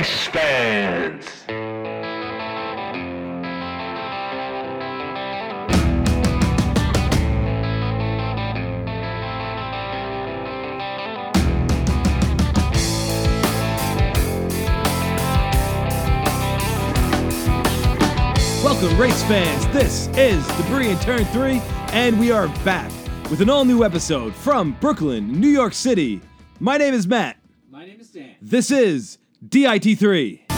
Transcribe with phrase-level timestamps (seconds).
[0.00, 1.26] race fans.
[18.64, 19.66] Welcome, race fans.
[19.68, 21.60] This is Debris in Turn 3,
[21.92, 22.90] and we are back
[23.30, 26.22] with an all new episode from Brooklyn, New York City.
[26.58, 27.36] My name is Matt.
[27.70, 28.36] My name is Dan.
[28.40, 30.49] This is DIT3.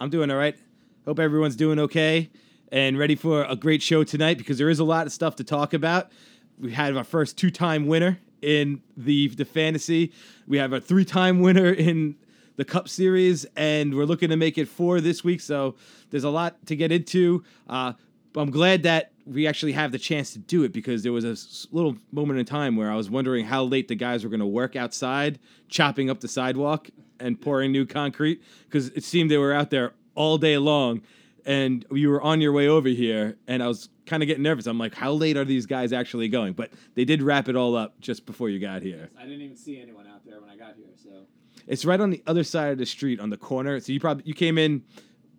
[0.00, 0.56] I'm doing all right.
[1.04, 2.30] Hope everyone's doing okay
[2.72, 5.44] and ready for a great show tonight because there is a lot of stuff to
[5.44, 6.10] talk about.
[6.58, 10.12] We had our first two time winner in the, the fantasy,
[10.48, 12.16] we have a three time winner in
[12.56, 15.42] the Cup Series, and we're looking to make it four this week.
[15.42, 15.76] So
[16.08, 17.44] there's a lot to get into.
[17.68, 17.92] Uh,
[18.34, 21.74] I'm glad that we actually have the chance to do it because there was a
[21.74, 24.46] little moment in time where I was wondering how late the guys were going to
[24.46, 26.88] work outside, chopping up the sidewalk
[27.20, 31.00] and pouring new concrete because it seemed they were out there all day long.
[31.46, 34.66] And you were on your way over here, and I was kind of getting nervous.
[34.66, 36.52] I'm like, how late are these guys actually going?
[36.52, 39.08] But they did wrap it all up just before you got here.
[39.18, 41.22] I didn't even see anyone out there when I got here, so
[41.66, 43.80] It's right on the other side of the street on the corner.
[43.80, 44.82] So you probably you came in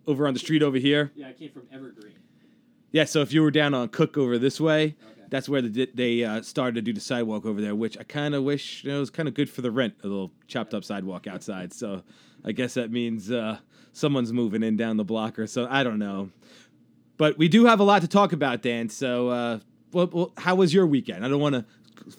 [0.08, 1.12] over on the street over here.
[1.14, 2.14] yeah, I came from Evergreen.
[2.90, 5.11] Yeah, so if you were down on Cook over this way, Okay.
[5.32, 8.34] That's where the, they uh, started to do the sidewalk over there, which I kind
[8.34, 10.74] of wish you know, it was kind of good for the rent, a little chopped
[10.74, 11.72] up sidewalk outside.
[11.72, 12.02] So
[12.44, 13.56] I guess that means uh,
[13.94, 15.66] someone's moving in down the block or so.
[15.70, 16.28] I don't know.
[17.16, 18.90] But we do have a lot to talk about, Dan.
[18.90, 19.58] So, uh,
[19.92, 21.24] well, well, how was your weekend?
[21.24, 21.64] I don't want to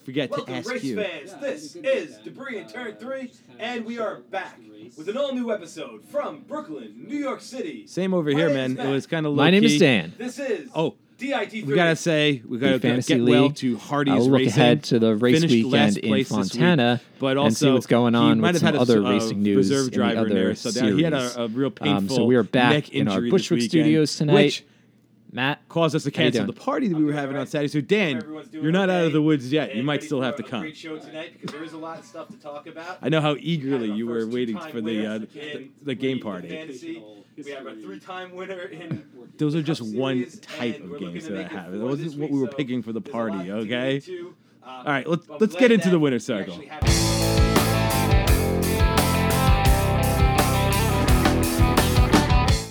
[0.05, 0.95] forget to Welcome, ask race you.
[0.95, 1.31] fans.
[1.33, 2.23] Yeah, this it was a good is weekend.
[2.23, 4.59] Debris in Turn Uh, 3, just and we are back
[4.97, 7.85] with an all new episode from Brooklyn, New York City.
[7.85, 8.71] Same over My here, man.
[8.79, 10.13] is It was kind of My name is Dan.
[10.17, 10.95] This is Oh,
[11.31, 11.66] DIT3.
[11.66, 13.56] we gotta say we gotta The Fantasy get well League.
[13.56, 14.61] to Hardy's I'll look Racing.
[14.61, 17.72] ahead to the race Finished weekend in place this week, Fontana but also and see
[17.72, 19.85] what's going on might with have some had a other uh, racing news reserve in
[19.85, 20.45] the driver in there.
[20.47, 21.35] other So that- he had series.
[21.35, 24.33] a, a real painful Um, so we are back neck in our Bushwick studios tonight.
[24.33, 24.63] which
[25.33, 27.47] Matt, caused us to cancel the party that we were having all on.
[27.47, 27.67] Saturday.
[27.67, 29.69] So Dan, Hope everyone's doing you're not out of the woods yet.
[29.69, 30.61] and You might still have to come.
[30.61, 32.99] Great show tonight because there is a lot of stuff to talk about.
[33.01, 36.49] I know how eagerly you were waiting for the, uh, winner the the game party.
[36.49, 37.03] Fantasy.
[37.35, 39.03] We have a three-time winner in.
[39.38, 41.71] Those are just one type of games that I make it have.
[41.71, 43.51] That four wasn't this what we were so picking for the there's a lot party.
[43.51, 43.95] Okay.
[43.95, 44.35] into.
[44.63, 46.61] Um, All right, let's let's get into the winner's we circle.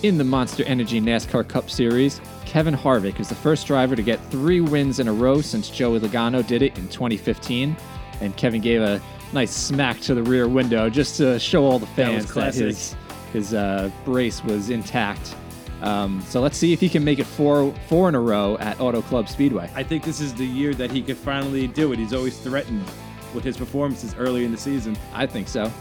[0.02, 2.20] in the Monster Energy NASCAR Cup Series,
[2.52, 6.00] Kevin Harvick is the first driver to get three wins in a row since Joey
[6.00, 7.74] Logano did it in 2015.
[8.20, 9.00] And Kevin gave a
[9.32, 12.66] nice smack to the rear window just to show all the fans that, classic.
[12.66, 12.94] his
[13.32, 15.34] his uh, brace was intact.
[15.80, 18.78] Um, so let's see if he can make it four four in a row at
[18.82, 19.70] Auto Club Speedway.
[19.74, 21.98] I think this is the year that he could finally do it.
[21.98, 22.84] He's always threatened
[23.32, 24.94] with his performances early in the season.
[25.14, 25.72] I think so.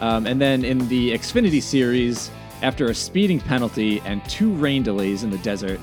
[0.00, 2.30] Um, and then in the Xfinity Series,
[2.62, 5.80] after a speeding penalty and two rain delays in the desert,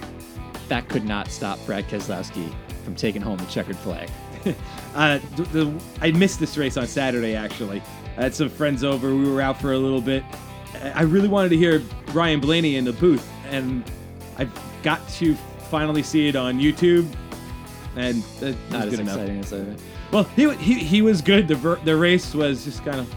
[0.70, 4.10] that could not stop Brad Keselowski from taking home the checkered flag.
[4.96, 7.36] Uh, the, the, I missed this race on Saturday.
[7.36, 7.84] Actually,
[8.18, 9.14] I had some friends over.
[9.14, 10.24] We were out for a little bit.
[10.96, 11.84] I really wanted to hear
[12.14, 13.84] Ryan Blaney in the booth, and
[14.40, 14.48] I
[14.84, 15.36] got to
[15.70, 17.08] finally see it on YouTube,
[17.96, 19.18] and was Not as good enough.
[19.18, 19.66] exciting as I.
[20.12, 21.48] Well, he, he he was good.
[21.48, 23.14] The ver- the race was just kind of,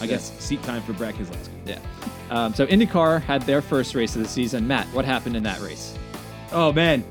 [0.00, 1.50] I guess, seat time for Brad Keselowski.
[1.66, 1.78] Yeah.
[2.30, 4.66] Um, so IndyCar had their first race of the season.
[4.66, 5.96] Matt, what happened in that race?
[6.52, 7.04] Oh man,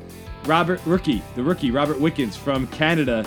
[0.46, 3.26] Robert rookie, the rookie Robert Wickens from Canada,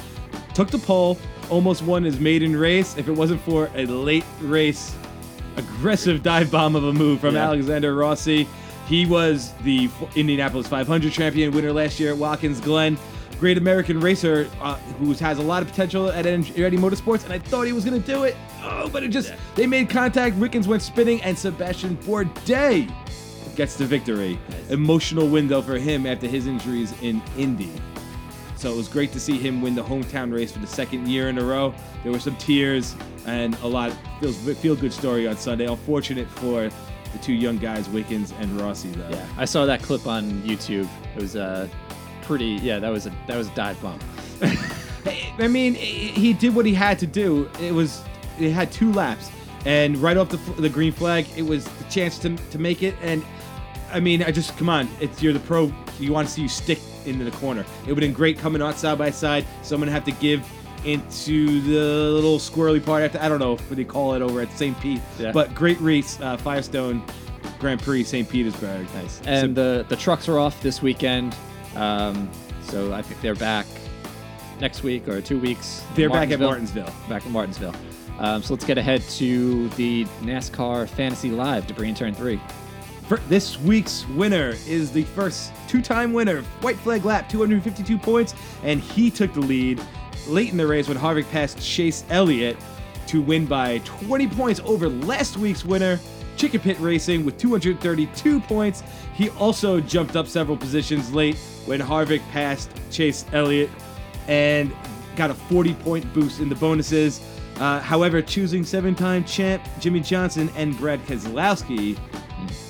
[0.54, 1.19] took the pole,
[1.50, 2.97] almost won his maiden race.
[2.97, 4.94] If it wasn't for a late race,
[5.56, 7.44] aggressive dive bomb of a move from Yeah.
[7.44, 8.49] Alexander Rossi,
[8.87, 12.99] he was the Indianapolis 500 champion winner last year at Watkins Glen.
[13.40, 17.38] Great American racer uh, who has a lot of potential at Andretti Motorsports, and I
[17.40, 18.37] thought he was going to do it.
[18.62, 20.37] Oh, but it just, they made contact.
[20.37, 22.90] Wickens went spinning, and Sebastian Bourdais
[23.56, 24.39] gets the victory.
[24.71, 27.73] Emotional win though for him after his injuries in Indy.
[28.56, 31.29] So it was great to see him win the hometown race for the second year
[31.29, 31.75] in a row.
[32.03, 32.97] There were some tears
[33.27, 35.67] and a lot feels feel good story on Sunday.
[35.67, 36.71] Unfortunate for
[37.12, 39.09] the two young guys, Wickens and Rossi though.
[39.09, 40.89] Yeah, I saw that clip on YouTube.
[41.15, 41.69] It was uh,
[42.23, 42.59] pretty.
[42.62, 43.99] Yeah, that was a that was a dive bomb.
[45.39, 47.51] I mean, he did what he had to do.
[47.61, 48.03] It was
[48.39, 49.31] it had two laps.
[49.67, 52.95] And right off the, the green flag, it was the chance to, to make it.
[53.01, 53.25] And
[53.94, 54.88] I mean, I just come on.
[55.00, 55.73] It's you're the pro.
[56.00, 57.61] You want to see you stick into the corner.
[57.61, 59.46] It would have been great coming out side by side.
[59.62, 60.44] Someone have to give
[60.85, 63.05] into the little squirrely part.
[63.05, 64.79] After, I don't know what they call it over at St.
[64.81, 65.00] Pete.
[65.19, 65.31] Yeah.
[65.31, 67.05] But great race, uh, Firestone
[67.61, 68.29] Grand Prix, St.
[68.29, 68.93] Petersburg.
[68.94, 69.20] Nice.
[69.26, 71.37] And the the trucks are off this weekend,
[71.76, 72.29] um,
[72.62, 73.67] so I think they're back
[74.61, 75.85] next week or two weeks.
[75.94, 76.93] They're back at Martinsville.
[77.08, 77.75] Back at Martinsville.
[78.19, 82.41] Um, so let's get ahead to the NASCAR Fantasy Live debris in turn three.
[83.09, 88.81] For this week's winner is the first two-time winner, White Flag Lap, 252 points, and
[88.81, 89.79] he took the lead
[90.27, 92.56] late in the race when Harvick passed Chase Elliott
[93.09, 96.01] to win by 20 points over last week's winner,
[96.39, 98.83] Chicken Pit Racing, with 232 points.
[99.12, 101.37] He also jumped up several positions late
[101.67, 103.69] when Harvick passed Chase Elliott
[104.29, 104.75] and
[105.15, 107.21] got a 40-point boost in the bonuses.
[107.59, 111.99] Uh, however, choosing seven-time champ Jimmie Johnson and Brad Keselowski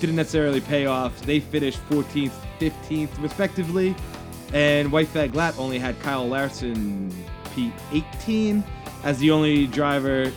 [0.00, 1.21] didn't necessarily pay off.
[1.23, 3.94] They finished 14th, 15th, respectively.
[4.53, 7.12] And White Flag Lap only had Kyle Larson
[7.55, 8.62] P18
[9.03, 10.32] as the only driver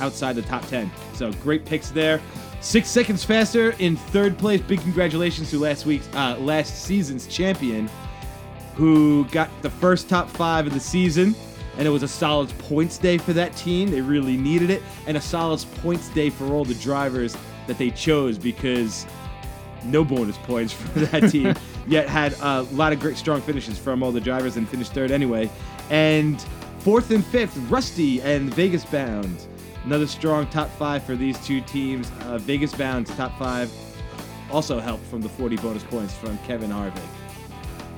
[0.00, 0.90] outside the top 10.
[1.14, 2.20] So great picks there.
[2.60, 4.60] Six seconds faster in third place.
[4.60, 7.88] Big congratulations to last week's, uh, last season's champion,
[8.74, 11.34] who got the first top five of the season.
[11.78, 13.90] And it was a solid points day for that team.
[13.90, 14.82] They really needed it.
[15.06, 17.36] And a solid points day for all the drivers
[17.66, 19.06] that they chose because
[19.84, 21.54] no bonus points for that team.
[21.86, 25.10] yet had a lot of great, strong finishes from all the drivers and finished third
[25.10, 25.50] anyway.
[25.90, 26.40] And
[26.80, 29.46] fourth and fifth, Rusty and Vegas Bound.
[29.84, 32.10] Another strong top five for these two teams.
[32.22, 33.70] Uh, Vegas Bound's top five
[34.50, 37.00] also helped from the 40 bonus points from Kevin Harvick.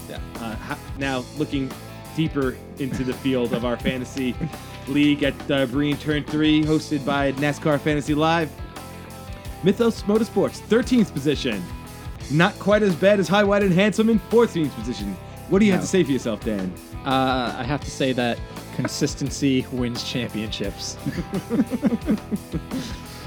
[0.08, 0.20] Yeah.
[0.36, 1.70] Uh, now, looking
[2.16, 4.34] deeper into the field of our fantasy
[4.88, 8.50] league at uh, Breen Turn 3, hosted by NASCAR Fantasy Live.
[9.62, 11.62] Mythos Motorsports, 13th position.
[12.30, 15.16] Not quite as bad as High White and Handsome in 14th position.
[15.48, 15.84] What do you have No.
[15.84, 16.72] to say for yourself, Dan?
[17.06, 18.38] Uh, I have to say that
[18.76, 20.96] consistency wins championships.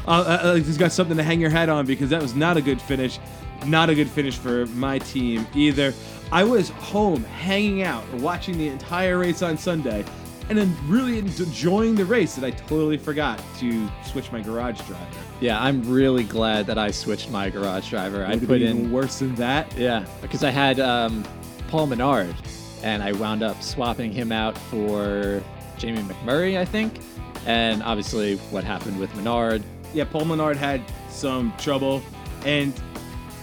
[0.08, 0.14] Uh, uh,
[0.48, 2.82] uh, just got something to hang your hat on because that was not a good
[2.82, 3.20] finish.
[3.68, 5.94] Not a good finish for my team either.
[6.32, 10.04] I was home hanging out, watching the entire race on Sunday,
[10.52, 15.08] and then really enjoying the race that I totally forgot to switch my garage driver.
[15.40, 18.26] yeah, I'm really glad that I switched my garage driver.
[18.26, 19.74] I put in worse than that.
[19.78, 21.24] Yeah, because I had um,
[21.70, 22.36] Paul Menard,
[22.84, 25.42] and I wound up swapping him out for
[25.78, 27.00] Jamie McMurray, I think.
[27.46, 29.64] And obviously, what happened with Menard?
[29.94, 32.04] yeah, Paul Menard had some trouble,
[32.44, 32.74] and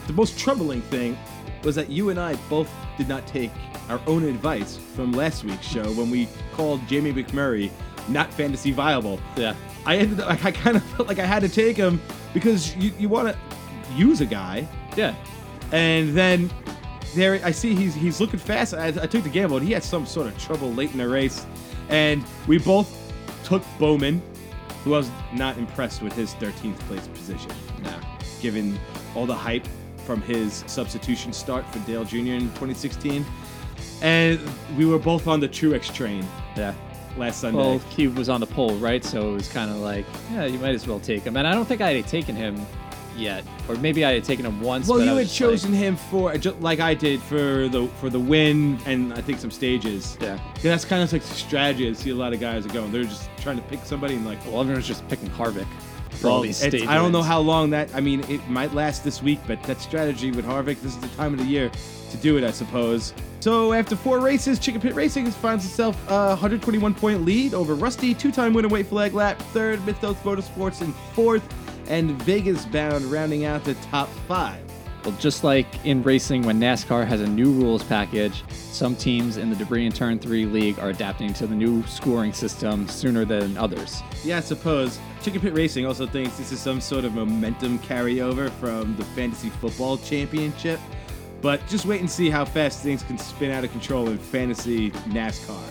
[0.07, 1.17] the most troubling thing
[1.65, 3.51] was that you and I both did not take
[3.89, 7.71] our own advice from last week's show when we called Jamie McMurray
[8.09, 9.21] not fantasy viable.
[9.37, 9.55] Yeah,
[9.87, 12.01] I ended up, I kind of felt like I had to take him
[12.35, 15.15] because you, you want to use a guy, yeah,
[15.73, 16.51] and then
[17.15, 18.75] there I see he's he's looking fast.
[18.75, 21.09] I, I took the gamble, and he had some sort of trouble late in the
[21.09, 21.47] race,
[21.89, 22.95] and we both
[23.45, 24.23] took Bowman,
[24.85, 27.51] who I was not impressed with his 13th place position,
[27.83, 27.99] no,
[28.41, 28.79] given
[29.15, 29.67] all the hype
[30.05, 32.17] from his substitution start for Dale Jr.
[32.17, 33.25] in 2016,
[34.03, 34.41] and
[34.77, 36.75] we were both on the Truex train yeah.
[37.17, 37.59] last Sunday.
[37.59, 39.05] Well, he was on the pole, right?
[39.05, 41.37] So it was kind of like, yeah, you might as well take him.
[41.37, 42.65] And I don't think I had taken him
[43.17, 44.89] yet, or maybe I had taken him once.
[44.89, 48.09] Well, you had just like- chosen him for uh, like I did for the for
[48.11, 50.17] the win and I think some stages.
[50.21, 50.39] yeah.
[50.63, 52.93] that's kind of like the strategy I see a lot of guys are going.
[52.93, 55.67] They're just trying to pick somebody and like, Well, everyone's just picking Harvick
[56.11, 57.95] for all well, these it's- stage I don't know how long that.
[57.95, 61.09] I mean, it might last this week, but that strategy with Harvick, this is the
[61.09, 61.71] time of the year
[62.11, 63.13] to do it, I suppose.
[63.41, 68.13] So after four races, Chicken Pit Racing finds itself a 121 point lead over Rusty,
[68.15, 71.43] two-time winner White Flag Lap, third Mythos Motorsports in fourth,
[71.89, 74.61] and Vegas Bound rounding out the top five.
[75.05, 79.49] Well, just like in racing, when NASCAR has a new rules package, some teams in
[79.49, 83.57] the Debris and Turn 3 League are adapting to the new scoring system sooner than
[83.57, 84.03] others.
[84.25, 84.99] Yeah, I suppose.
[85.23, 89.49] Chicken Pit Racing also thinks this is some sort of momentum carryover from the Fantasy
[89.49, 90.81] Football Championship.
[91.41, 94.91] But just wait and see how fast things can spin out of control in fantasy
[94.91, 95.63] NASCAR.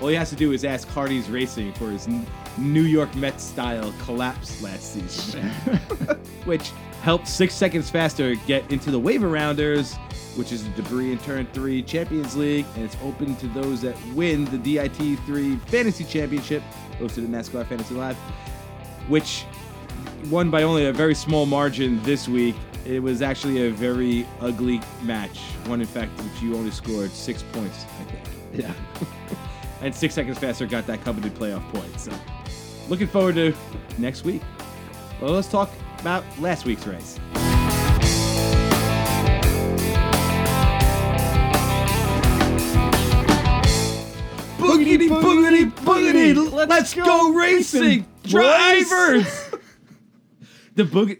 [0.00, 2.08] All he has to do is ask Hardy's Racing for his
[2.58, 5.48] New York Mets style collapse last season,
[6.44, 6.70] which
[7.02, 9.94] helped six seconds faster get into the waiver rounders,
[10.36, 13.96] which is the Debris in Turn 3 Champions League, and it's open to those that
[14.14, 16.62] win the DIT 3 Fantasy Championship,
[16.98, 18.16] hosted at NASCAR Fantasy Live,
[19.08, 19.44] which
[20.30, 22.54] won by only a very small margin this week.
[22.84, 25.38] It was actually a very ugly match.
[25.66, 28.26] One, in fact, which you only scored six points, I think.
[28.54, 28.74] Yeah.
[29.82, 31.98] And six seconds faster got that coveted playoff point.
[31.98, 32.12] So,
[32.88, 33.52] looking forward to
[33.98, 34.40] next week.
[35.20, 37.18] Well, let's talk about last week's race.
[44.56, 49.50] Boogity, boogity, boogity, let's, go, racing, drivers!
[50.76, 51.18] the boogie.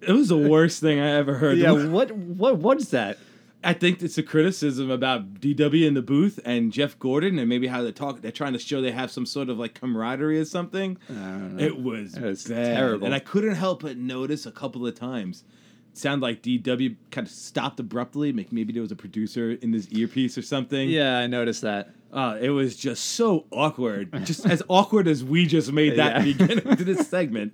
[0.00, 1.58] It was the worst thing I ever heard.
[1.58, 3.18] Yeah, what what what is that?
[3.62, 7.66] I think it's a criticism about DW in the booth and Jeff Gordon and maybe
[7.66, 8.22] how they talk.
[8.22, 10.96] They're trying to show they have some sort of like camaraderie or something.
[11.58, 12.74] It was, It was bad.
[12.76, 13.04] terrible.
[13.04, 15.44] and I couldn't help but notice a couple of times.
[15.92, 18.32] It sounded like DW kind of stopped abruptly.
[18.32, 20.88] Like maybe there was a producer in this earpiece or something.
[20.88, 21.90] Yeah, I noticed that.
[22.10, 26.32] Uh, it was just so awkward, just as awkward as we just made that Yeah.
[26.32, 27.52] beginning to this segment.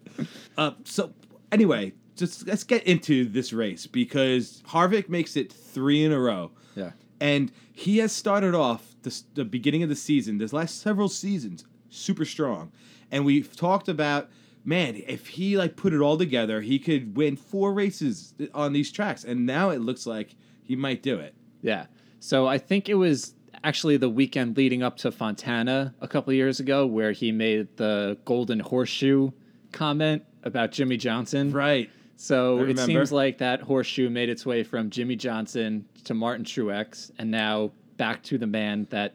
[0.57, 1.13] Uh, so
[1.51, 6.51] anyway, just let's get into this race because Harvick makes it three in a row,
[6.75, 6.93] Yeah.
[7.21, 11.65] and he has started off the, the beginning of the season, this last several seasons,
[11.91, 12.73] super strong,
[13.11, 14.29] and we've talked about.
[14.69, 18.91] Man, if he like put it all together, he could win four races on these
[18.91, 21.37] tracks, and now it looks like he might do it.
[21.63, 21.87] Yeah.
[22.19, 26.35] So I think it was actually the weekend leading up to Fontana a couple of
[26.37, 29.31] years ago where he made the golden horseshoe
[29.71, 31.53] comment about Jimmie Johnson.
[31.53, 31.89] Right.
[32.17, 37.11] So it seems like that horseshoe made its way from Jimmie Johnson to Martin Truex
[37.19, 39.15] and now back to the man that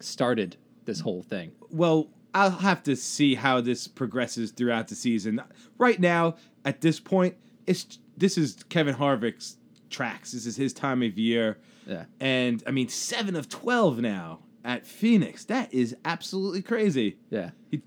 [0.00, 1.52] started this whole thing.
[1.70, 5.40] well, I'll have to see how this progresses throughout the season.
[5.78, 7.34] Right now, at this point,
[7.66, 9.56] it's this is Kevin Harvick's
[9.88, 10.32] tracks.
[10.32, 12.04] This is his time of year, Yeah.
[12.20, 15.46] and I mean, seven of twelve now at Phoenix.
[15.46, 17.16] That is absolutely crazy.
[17.30, 17.52] Yeah.
[17.70, 17.80] He,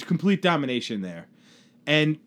[0.00, 1.26] complete domination there,
[1.86, 2.18] and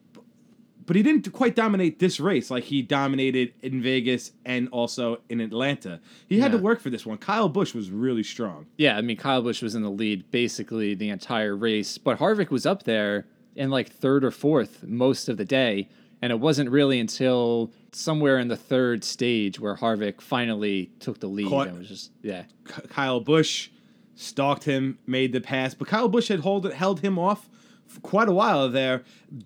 [0.90, 5.40] but he didn't quite dominate this race like he dominated in Vegas and also in
[5.40, 6.00] Atlanta.
[6.28, 7.20] He had to work for this one.
[7.20, 8.66] Kyle Busch was really strong.
[8.76, 12.50] Yeah, I mean Kyle Busch was in the lead basically the entire race, but Harvick
[12.50, 15.90] was up there in like third or fourth most of the day,
[16.24, 21.28] and it wasn't really until somewhere in the third stage where Harvick finally took the
[21.28, 21.50] lead.
[21.50, 23.70] Caught- and was just yeah, Kyle Busch
[24.16, 27.48] stalked him, made the pass, but Kyle Busch had hold, held him off
[27.86, 29.04] for quite a while there.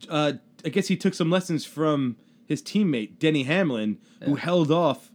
[0.08, 0.34] Uh,
[0.66, 2.16] I guess he took some lessons from
[2.46, 5.10] his teammate Denny Hamlin, who held off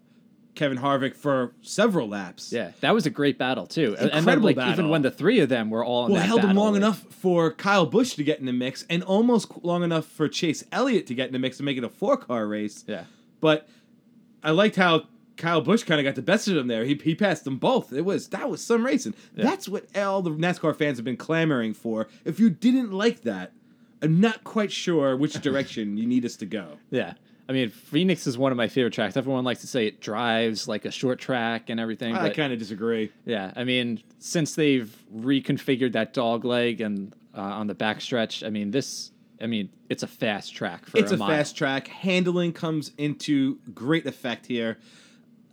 [0.55, 2.53] Kevin Harvick for several laps.
[2.53, 3.95] yeah, that was a great battle too.
[3.99, 4.73] And- and then, Incredible like battle.
[4.73, 7.05] even when the three of them were all in Well, held him long like- enough
[7.11, 11.07] for Kyle Busch to get in the mix, and almost long enough for Chase Elliott
[11.07, 12.85] to get in the mix to make it a four car race.
[12.89, 13.05] Yeah,
[13.41, 13.69] But
[14.43, 15.05] I liked how
[15.37, 16.85] Kyle Busch kind of got the best of him there.
[16.85, 17.93] He, he passed them both.
[17.93, 19.15] It was that was some racing.
[19.37, 22.09] That's what all the NASCAR fans have been clamoring for.
[22.25, 23.53] If you didn't like that,
[24.03, 26.79] I'm not quite sure which direction you need us to go.
[26.91, 27.15] yeah.
[27.51, 29.17] I mean, Phoenix is one of my favorite tracks.
[29.17, 32.15] Everyone likes to say it drives like a short track and everything.
[32.15, 33.11] I kind of disagree.
[33.25, 38.51] Yeah, I mean, since they've reconfigured that dog leg and uh, on the backstretch, I
[38.51, 41.29] mean, this, I mean, it's a fast track for It's a, mile.
[41.31, 41.89] fast track.
[41.89, 44.77] Handling comes into great effect here.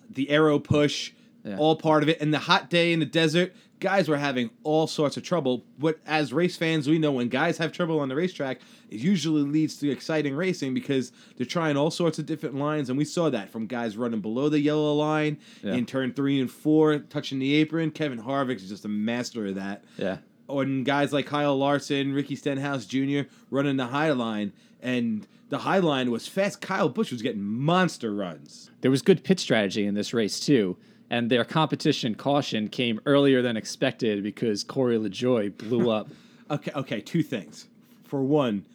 [0.09, 1.13] The aero push,
[1.45, 1.55] Yeah.
[1.57, 2.19] all part of it.
[2.19, 5.63] And the hot day in the desert, guys were having all sorts of trouble.
[5.77, 9.41] But as race fans, we know when guys have trouble on the racetrack, it usually
[9.44, 12.89] leads to exciting racing because they're trying all sorts of different lines.
[12.89, 15.74] And we saw that from guys running below the yellow line Yeah.
[15.74, 17.91] in turn three and four, touching the apron.
[17.91, 20.17] Kevin Harvick is just a master of that Yeah,
[20.48, 23.22] on guys like Kyle Larson, Ricky Stenhouse Jr.
[23.50, 26.62] running the high line, and the high line was fast.
[26.62, 28.72] Kyle Busch was getting monster runs.
[28.82, 30.77] there was good pit strategy in this race too,
[31.09, 36.07] and their competition caution came earlier than expected because Corey LaJoie blew up.
[36.47, 37.65] Okay, okay, two things.
[38.03, 38.67] For one,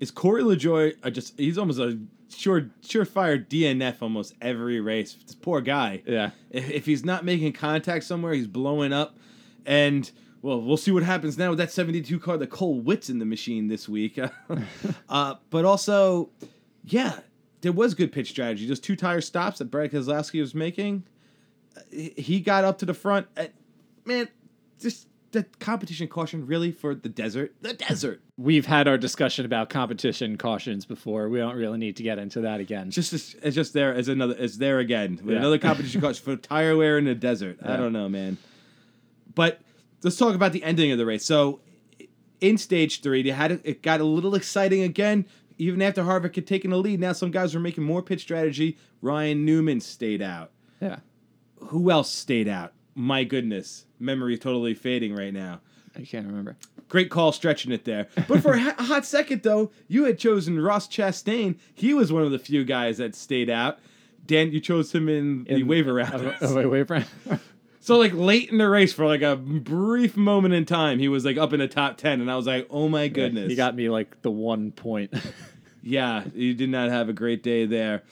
[0.00, 1.98] is Corey LaJoie a just he's almost a
[2.34, 5.14] sure surefire DNF almost every race.
[5.26, 6.02] This poor guy.
[6.06, 6.30] Yeah.
[6.50, 9.18] If, if he's not making contact somewhere, he's blowing up.
[9.66, 13.18] And well, we'll see what happens now with that 72 car that Cole Whitt's in
[13.18, 14.18] the machine this week.
[15.08, 16.30] uh, but also,
[16.84, 17.20] yeah,
[17.60, 18.66] there was good pitch strategy.
[18.66, 21.04] Those two tire stops that Brad Keselowski was making,
[21.90, 23.26] he- got up to the front.
[23.36, 23.50] And,
[24.04, 24.28] man,
[24.80, 27.54] just the competition caution really for the desert.
[27.60, 28.22] The desert.
[28.38, 31.28] We've had our discussion about competition cautions before.
[31.28, 32.90] We don't really need to get into that again.
[32.90, 35.20] Just as, it's just there as another it's there again.
[35.24, 35.36] Yeah.
[35.36, 37.58] Another competition caution for tire wear in the desert.
[37.62, 38.38] I don't know, man.
[39.34, 39.60] But
[40.02, 41.24] let's talk about the ending of the race.
[41.24, 41.60] So
[42.40, 45.26] in stage three, they had it got a little exciting again.
[45.58, 48.78] Even after Harvick had taken the lead, now some guys were making more pitch strategy.
[49.02, 50.52] Ryan Newman stayed out.
[50.80, 51.00] yeah,
[51.66, 52.72] Who else stayed out?
[52.94, 55.60] My goodness, memory totally fading right now.
[55.96, 56.56] I can't remember.
[56.88, 58.08] Great call stretching it there.
[58.26, 61.58] But for a hot second, though, you had chosen Ross Chastain.
[61.74, 63.78] He was one of the few guys that stayed out.
[64.26, 66.34] Dan, you chose him in the In- waiver round.
[66.40, 67.04] Oh, wait, Brian.
[67.80, 71.24] So like late in the race for like a brief moment in time, he was
[71.24, 73.48] like up in the top ten, and I was like, oh my goodness.
[73.48, 75.12] He got me like the one point.
[75.80, 78.02] Yeah, you did not have a great day there.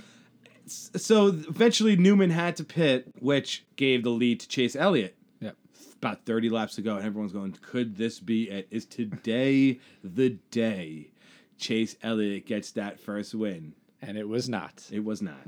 [0.67, 5.17] So eventually Newman had to pit, which gave the lead to Chase Elliott.
[5.41, 5.57] Yep.
[5.97, 8.67] About 30 laps to go, and everyone's going, could this be it?
[8.71, 11.11] Is today the day
[11.59, 13.75] Chase Elliott gets that first win?
[14.03, 14.85] And it was not.
[14.91, 15.39] It was not.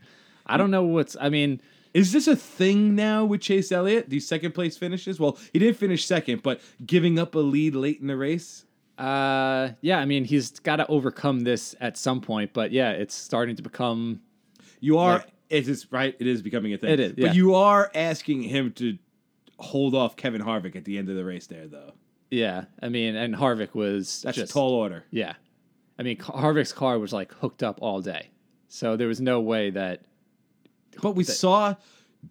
[0.46, 1.16] I don't know what's.
[1.20, 1.60] I mean,
[1.94, 4.08] Is this a thing now with Chase Elliott?
[4.08, 5.20] These second place finishes?
[5.20, 8.64] Well, he didn't finish second, but giving up a lead late in the race?
[8.98, 9.98] uh, yeah.
[9.98, 12.52] I mean, he's got to overcome this at some point.
[12.52, 14.20] But yeah, it's starting to become.
[14.82, 16.90] You are, Like- it is right, it is becoming a thing.
[16.90, 17.28] It is, yeah.
[17.28, 18.98] But you are asking him to
[19.58, 21.92] hold off Kevin Harvick at the end of the race there, though.
[22.30, 25.04] Yeah, I mean, and Harvick was That's just a tall order.
[25.10, 25.34] Yeah,
[25.98, 28.30] I mean, Harvick's car was like hooked up all day,
[28.68, 30.02] so there was no way that.
[31.00, 31.76] But we saw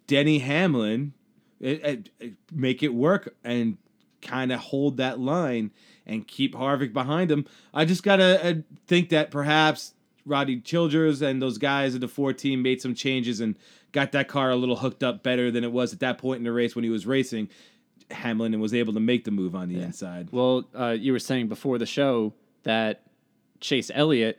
[0.06, 1.14] Denny Hamlin
[1.60, 3.78] it, it- it make it work and
[4.20, 5.70] kind of hold that line
[6.06, 7.46] and keep Harvick behind him.
[7.72, 8.54] I just gotta uh,
[8.88, 9.94] think that perhaps
[10.24, 13.56] Rodney Childers and those guys in the four team made some changes and
[13.92, 16.44] got that car a little hooked up better than it was at that point in
[16.44, 17.48] the race when he was racing.
[18.10, 20.28] Hamlin and was able to make the move on the inside.
[20.32, 23.02] Well, uh, you were saying before the show that
[23.60, 24.38] Chase Elliott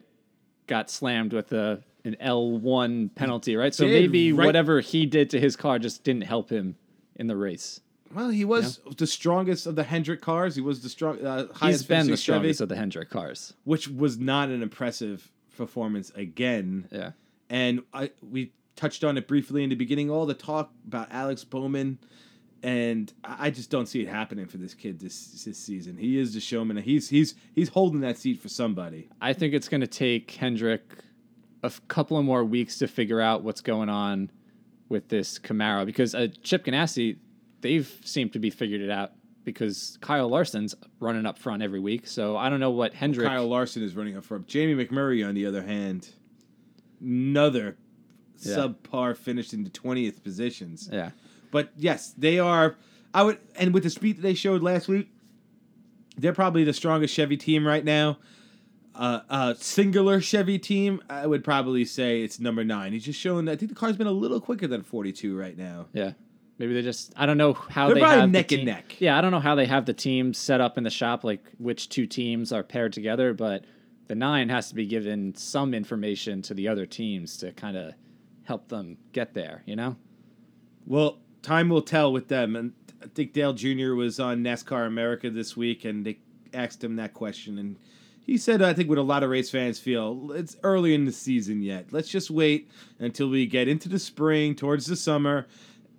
[0.68, 3.74] got slammed with a an L one penalty, right?
[3.74, 4.46] So maybe right.
[4.46, 6.76] whatever he did to his car just didn't help him
[7.16, 7.80] in the race.
[8.14, 10.56] Well, he was the strongest of the Hendrick cars.
[10.56, 13.10] He was the strong, uh, highest He's been the finishing Chevy, strongest of the Hendrick
[13.10, 13.54] cars.
[13.64, 16.88] which was not an impressive performance again.
[16.92, 17.12] Yeah.
[17.50, 20.10] And I we touched on it briefly in the beginning.
[20.10, 22.00] All the talk about Alex Bowman,
[22.62, 25.98] and I just don't see it happening for this kid this this season.
[25.98, 26.78] He is the showman.
[26.78, 29.10] He's he's he's holding that seat for somebody.
[29.22, 30.84] I think it's going to take Hendrick
[31.62, 34.30] a couple of more weeks to figure out what's going on
[34.90, 37.18] with this Camaro because uh, Chip Ganassi,
[37.62, 42.08] they've seemed to be figured it out because Kyle Larson's running up front every week.
[42.08, 43.28] So I don't know what Hendrick.
[43.28, 44.48] Kyle Larson is running up front.
[44.48, 46.10] Jamie McMurray, on the other hand,
[47.02, 47.78] another
[48.42, 48.56] Yeah.
[48.58, 50.90] subpar finished in the twentieth positions.
[50.92, 51.12] yeah.
[51.52, 52.76] But yes, they are.
[53.14, 55.10] I would, and with the speed that they showed last week,
[56.18, 58.18] they're probably the strongest Chevy team right now.
[58.96, 62.92] Uh, uh, singular Chevy team, I would probably say it's number nine.
[62.94, 63.48] He's just showing.
[63.50, 65.88] I think the car's been a little quicker than forty-two right now.
[65.94, 66.14] Yeah.
[66.60, 68.66] Maybe they just I don't know how They're they probably have the neck and team-
[68.66, 68.96] neck.
[69.00, 71.44] Yeah, I don't know how they have the teams set up in the shop, like
[71.58, 73.66] which two teams are paired together, but
[74.08, 77.94] the nine has to be given some information to the other teams to kind of
[78.44, 79.96] help them get there, you know?
[80.86, 82.56] Well, time will tell with them.
[82.56, 83.94] And I think Dale Jr.
[83.96, 86.20] was on NASCAR America this week, and they
[86.54, 87.78] asked him that question, and
[88.22, 91.12] he said, "I think what a lot of race fans feel, it's early in the
[91.12, 91.88] season yet.
[91.92, 95.48] Let's just wait until we get into the spring, towards the summer."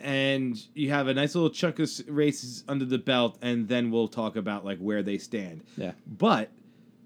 [0.00, 4.08] And you have a nice little chunk of races under the belt, and then we'll
[4.08, 5.64] talk about like where they stand.
[5.76, 5.92] Yeah.
[6.06, 6.50] But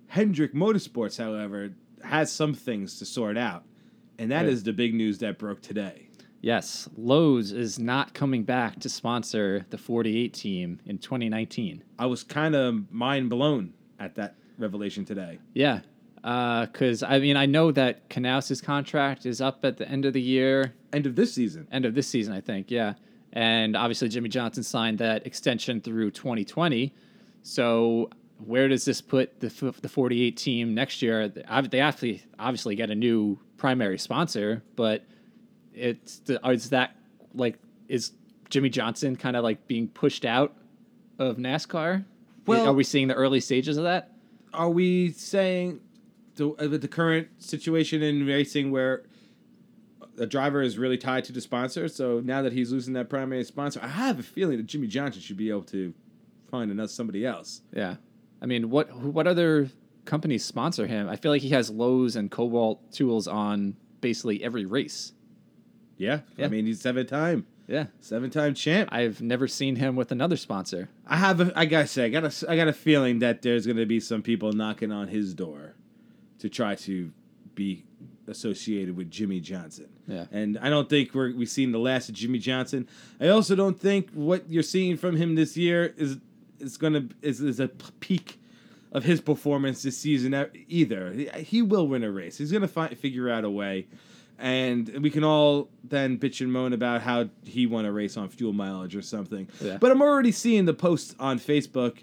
[0.09, 1.70] Hendrick Motorsports, however,
[2.03, 3.64] has some things to sort out,
[4.18, 6.09] and that is the big news that broke today.
[6.40, 11.83] Yes, Lowe's is not coming back to sponsor the 48 team in 2019.
[11.98, 15.38] I was kind of mind blown at that revelation today.
[15.53, 15.81] Yeah.
[16.24, 20.12] Uh, because, I mean, I know that Knaus's contract is up at the end of
[20.12, 21.68] the year, End of this season.
[21.70, 22.70] end of this season, I think.
[22.70, 22.94] Yeah,
[23.33, 26.92] and obviously Jimmie Johnson signed that extension through 2020.
[27.42, 28.11] So
[28.44, 31.28] where does this put the f- the 48 team next year?
[31.28, 35.04] They obviously obviously get a new primary sponsor, but
[35.74, 36.96] it's the, is that
[37.35, 38.12] like is
[38.50, 40.54] Jimmie Johnson kind of like being pushed out
[41.18, 42.04] of NASCAR?
[42.46, 44.12] Well- are we seeing the early stages of that?
[44.54, 45.81] Are we saying
[46.38, 49.05] the, uh, with the current situation in racing where
[50.18, 51.88] a driver is really tied to the sponsor?
[51.88, 55.20] So now that he's losing that primary sponsor, I have a feeling that Jimmie Johnson
[55.20, 55.92] should be able to
[56.51, 57.62] find another somebody else.
[57.72, 57.96] Yeah,
[58.40, 59.68] I mean, what what other
[60.05, 61.09] companies sponsor him?
[61.09, 65.12] I feel like he has Lowe's and Cobalt tools on basically every race.
[65.96, 66.46] Yeah, Yeah.
[66.46, 68.88] I mean he's seven time, Yeah, seven time champ.
[68.92, 70.88] I've never seen him with another sponsor.
[71.07, 73.66] I have a, I gotta say, I got a, I got a feeling that there's
[73.66, 75.67] gonna be some people knocking on his door
[76.38, 77.12] to try to
[77.55, 77.85] be
[78.29, 79.88] associated with Jimmie Johnson.
[80.07, 80.27] Yeah.
[80.31, 82.88] And I don't think we're we've seen the last of Jimmie Johnson.
[83.20, 86.18] I also don't think what you're seeing from him this year is
[86.61, 88.40] is gonna is, is a peak
[88.92, 90.35] of his performance this season
[90.68, 91.12] either.
[91.12, 92.38] He, he will win a race.
[92.38, 93.87] He's gonna fi- figure out a way.
[94.40, 98.29] And we can all then bitch and moan about how he won a race on
[98.29, 99.48] fuel mileage or something.
[99.61, 99.79] Yeah.
[99.79, 101.98] But I'm already seeing the posts on Facebook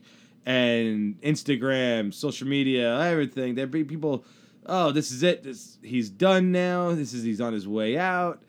[0.46, 3.56] and Instagram, social media, everything.
[3.56, 4.24] There be people,
[4.66, 5.44] oh, this is it.
[5.44, 6.94] This he's done now.
[6.94, 8.44] This is he's on his way out.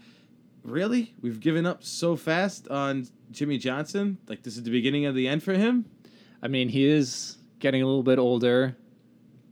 [0.63, 1.15] Really?
[1.23, 4.19] We've given up so fast on Jimmie Johnson?
[4.29, 5.85] Like this is the beginning of the end for him?
[6.43, 8.77] I mean, he is getting a little bit older.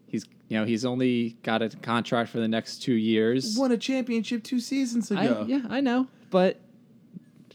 [0.07, 3.57] He's you know he's only got a contract for the next two years.
[3.57, 5.45] Won a championship two seasons I, ago.
[5.49, 6.61] yeah, I know, but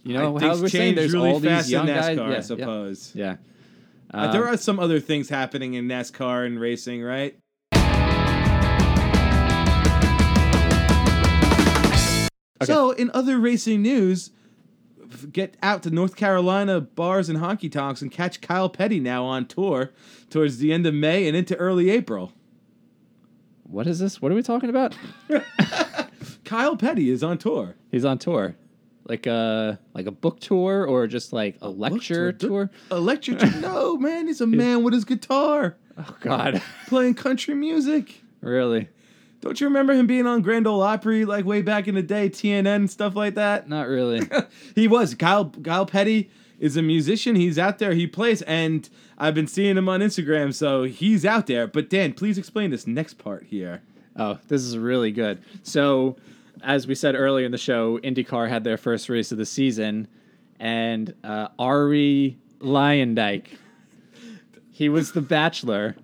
[0.03, 2.17] you know I- how we're saying there's really all fast these young in NASCAR, guys.
[2.19, 3.11] I Yeah, yeah, suppose.
[3.15, 3.35] yeah.
[4.11, 7.37] Uh, there Um, are some other things happening in NASCAR and racing, right?
[12.63, 14.31] So, in other racing news,
[15.31, 19.45] get out to North Carolina bars and honky tonks and catch Kyle Petty now on
[19.45, 19.91] tour
[20.29, 22.33] towards the end of May and into early April.
[23.63, 24.21] what is this?
[24.21, 24.93] What are we talking about?
[26.43, 27.75] Kyle Petty is on tour.
[27.91, 28.55] He's on tour,
[29.09, 32.69] like a like a book tour or just like a lecture tour.
[32.91, 33.49] A lecture tour?
[33.59, 38.21] No, man, he's a man with his guitar Oh God, playing country music.
[38.41, 38.87] really?
[39.41, 42.29] Don't you remember him being on Grand Ole Opry like way back in the day,
[42.29, 43.67] TNN stuff like that?
[43.67, 44.21] Not really.
[44.75, 45.13] he was.
[45.13, 47.35] Kyle Kyle Petty is a musician.
[47.35, 47.93] He's out there.
[47.93, 51.67] He plays, and I've been seeing him on Instagram, so he's out there.
[51.67, 53.81] But Dan, please explain this next part here.
[54.15, 55.41] Oh, this is really good.
[55.63, 56.17] So,
[56.63, 60.07] as we said earlier in the show, IndyCar had their first race of the season,
[60.59, 63.45] and uh, Arie Luyendyk,
[64.71, 65.95] he was the Bachelor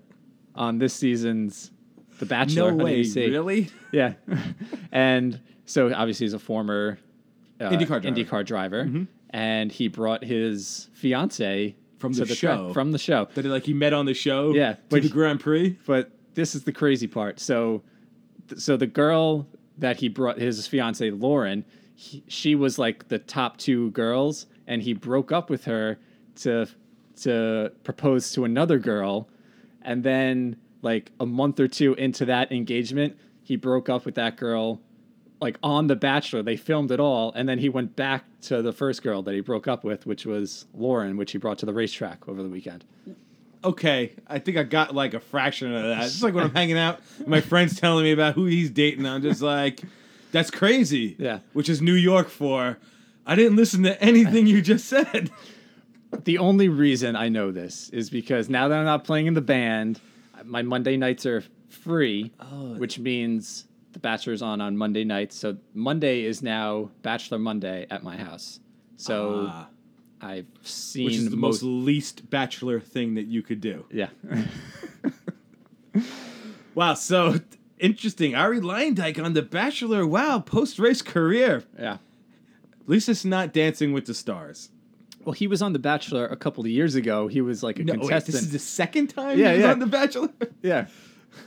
[0.56, 1.72] on this season's
[2.20, 2.72] The Bachelor.
[2.72, 3.70] No way, really?
[3.92, 4.14] Yeah,
[4.92, 6.98] and so obviously he's a former
[7.60, 8.06] uh, IndyCar driver.
[8.10, 8.16] Mm-hmm.
[8.36, 12.74] IndyCar driver, and he brought his fiance From the track- show.
[12.74, 13.28] from the show.
[13.36, 14.54] That he, like he met on the show.
[14.54, 15.78] Yeah, to but the Grand Prix.
[15.86, 17.40] But this is the crazy part.
[17.40, 17.82] So,
[18.58, 23.58] so the girl that he brought, his fiance Lauren, he, she was like the top
[23.58, 25.98] two girls, and he broke up with her
[26.36, 26.68] to
[27.22, 29.30] to propose to another girl,
[29.82, 34.38] and then like a month or two into that engagement, he broke up with that
[34.38, 34.82] girl.
[35.42, 38.72] Like on The Bachelor, they filmed it all, and then he went back to the
[38.72, 41.74] first girl that he broke up with, which was Lauren, which he brought to the
[41.74, 42.86] racetrack over the weekend.
[43.66, 46.06] Okay, I think I got like a fraction of that.
[46.06, 49.06] It's like when I'm hanging out, my friends telling me about who he's dating.
[49.06, 49.82] I'm just like,
[50.32, 51.16] that's crazy.
[51.18, 51.40] Yeah.
[51.54, 52.78] Which is New York for.
[53.26, 55.32] I didn't listen to anything you just said.
[56.26, 59.42] The only reason I know this is because now that I'm not playing in the
[59.42, 60.00] band,
[60.44, 62.76] my Monday nights are free, Oh.
[62.78, 65.36] which means the Bachelor's on on Monday nights.
[65.36, 68.60] So Monday is now Bachelor Monday at my house.
[68.98, 69.68] So Ah,
[70.26, 73.86] I've seen which is the most least bachelor thing that you could do.
[73.92, 74.10] yeah.
[76.74, 77.40] Wow, so
[77.80, 78.36] interesting.
[78.36, 80.06] Arie Luyendyk on The Bachelor.
[80.06, 81.64] Wow, post race career.
[81.80, 81.94] yeah.
[82.82, 84.70] At least it's not Dancing with the Stars.
[85.24, 87.28] Well, he was on The Bachelor a couple of years ago.
[87.28, 88.34] He was like a No, wait, contestant.
[88.34, 89.72] this is the second time Yeah, he was yeah.
[89.72, 90.30] on The Bachelor.
[90.62, 90.88] Yeah.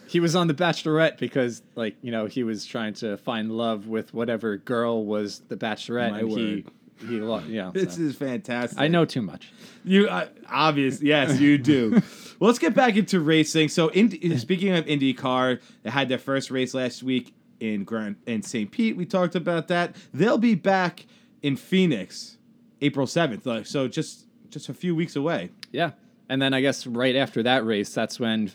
[0.06, 3.86] He was on The Bachelorette because, like, you know, he was trying to find love
[3.86, 6.10] with whatever girl was the Bachelorette.
[6.10, 6.38] My and word.
[6.38, 6.66] he,
[7.00, 7.70] he, lo- yeah.
[7.74, 8.02] This so.
[8.02, 8.78] is fantastic.
[8.80, 9.52] I know too much.
[9.84, 11.90] You uh, obvious, yes, you do.
[11.92, 12.02] well,
[12.48, 13.68] let's get back into racing.
[13.68, 18.42] So, Indy, speaking of IndyCar, they had their first race last week in Grand in
[18.42, 18.70] St.
[18.70, 18.96] Pete.
[18.96, 19.96] We talked about that.
[20.14, 21.06] They'll be back
[21.42, 22.38] in Phoenix,
[22.80, 23.46] April seventh.
[23.46, 25.50] Like, so just just a few weeks away.
[25.72, 25.92] Yeah.
[26.28, 28.50] And then I guess right after that race, that's when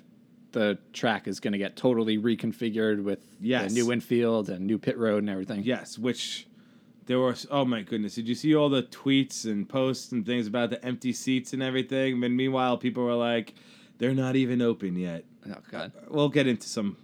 [0.52, 3.72] the track is going to get totally reconfigured with Yes.
[3.74, 5.64] new infield and new pit road and everything.
[5.64, 6.46] Yes, which
[7.06, 8.16] there were Oh my goodness!
[8.16, 11.62] Did you see all the tweets and posts and things about the empty seats and
[11.62, 12.24] everything?
[12.24, 13.54] And meanwhile, people were like,
[13.98, 15.92] "They're not even open yet." Oh, God.
[16.08, 16.98] we'll get into some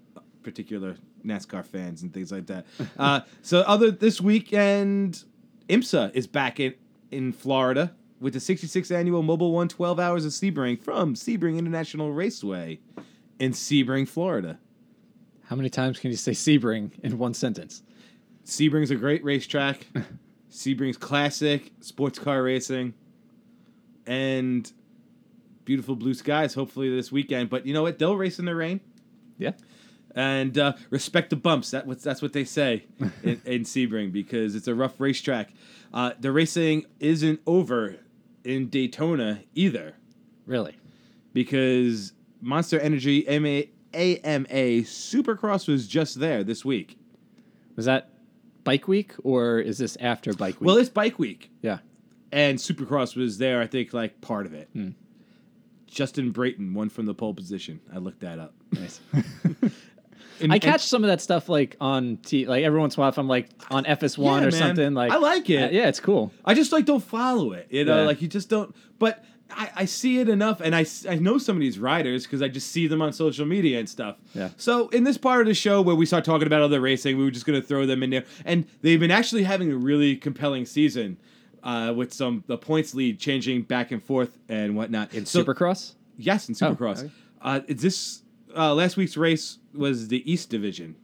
[0.44, 2.66] particular NASCAR fans and things like that.
[2.98, 5.24] Uh, so other this weekend,
[5.68, 6.74] IMSA is back in
[7.12, 12.12] in Florida with the 66th annual Mobil One 12 Hours of Sebring from Sebring International
[12.12, 12.80] Raceway
[13.40, 14.60] in Sebring, Florida.
[15.46, 17.82] How many times can you say Sebring in one sentence?
[18.50, 19.86] Sebring's a great racetrack.
[20.52, 22.94] Sebring's classic sports car racing,
[24.08, 24.72] and
[25.66, 26.54] beautiful blue skies.
[26.56, 28.00] Hopefully this weekend, but you know what?
[28.00, 28.82] They'll race in the rain.
[29.38, 29.52] Yeah.
[30.16, 31.72] and uh, respect the bumps.
[31.72, 32.86] That that's what they say
[33.24, 35.50] in, in Sebring because it's a rough racetrack.
[35.94, 37.98] Uh, the racing isn't over
[38.44, 39.94] in Daytona either
[40.46, 40.76] Really?
[41.34, 46.98] because Monster Energy AMA, AMA Supercross was just there this week.
[47.76, 48.10] Was that
[48.64, 50.68] Bike Week or is this after Bike Week?
[50.68, 51.80] Well, it's Bike Week yeah.
[52.32, 53.62] and Supercross was there.
[53.62, 54.70] I think like part of it.
[54.74, 54.90] Hmm.
[55.88, 57.80] Justin Brayton won from the pole position.
[57.94, 58.54] I looked that up.
[58.72, 59.00] Nice.
[60.42, 63.00] And- I and- catch some of that stuff like on T, like every once in
[63.00, 64.52] a while if I'm like on FS1 Yeah, or man.
[64.54, 64.94] something.
[64.94, 65.64] Like I like it.
[65.64, 66.32] Uh, yeah, it's cool.
[66.46, 67.68] I just like don't follow it.
[67.70, 68.08] You know, Yeah.
[68.08, 68.74] like you just don't.
[69.00, 72.42] But I, I see it enough, and I, I know some of these riders because
[72.42, 74.18] I just see them on social media and stuff.
[74.34, 74.50] Yeah.
[74.58, 77.24] So in this part of the show where we start talking about other racing, we
[77.24, 80.66] were just gonna throw them in there, and they've been actually having a really compelling
[80.66, 81.18] season.
[81.62, 85.94] Uh, with some the points lead changing back and forth and whatnot In So- Supercross?
[86.18, 87.00] Yes, in Oh, Supercross.
[87.00, 87.12] okay.
[87.42, 88.22] Uh, is this
[88.56, 90.96] uh, last week's race was the East Division.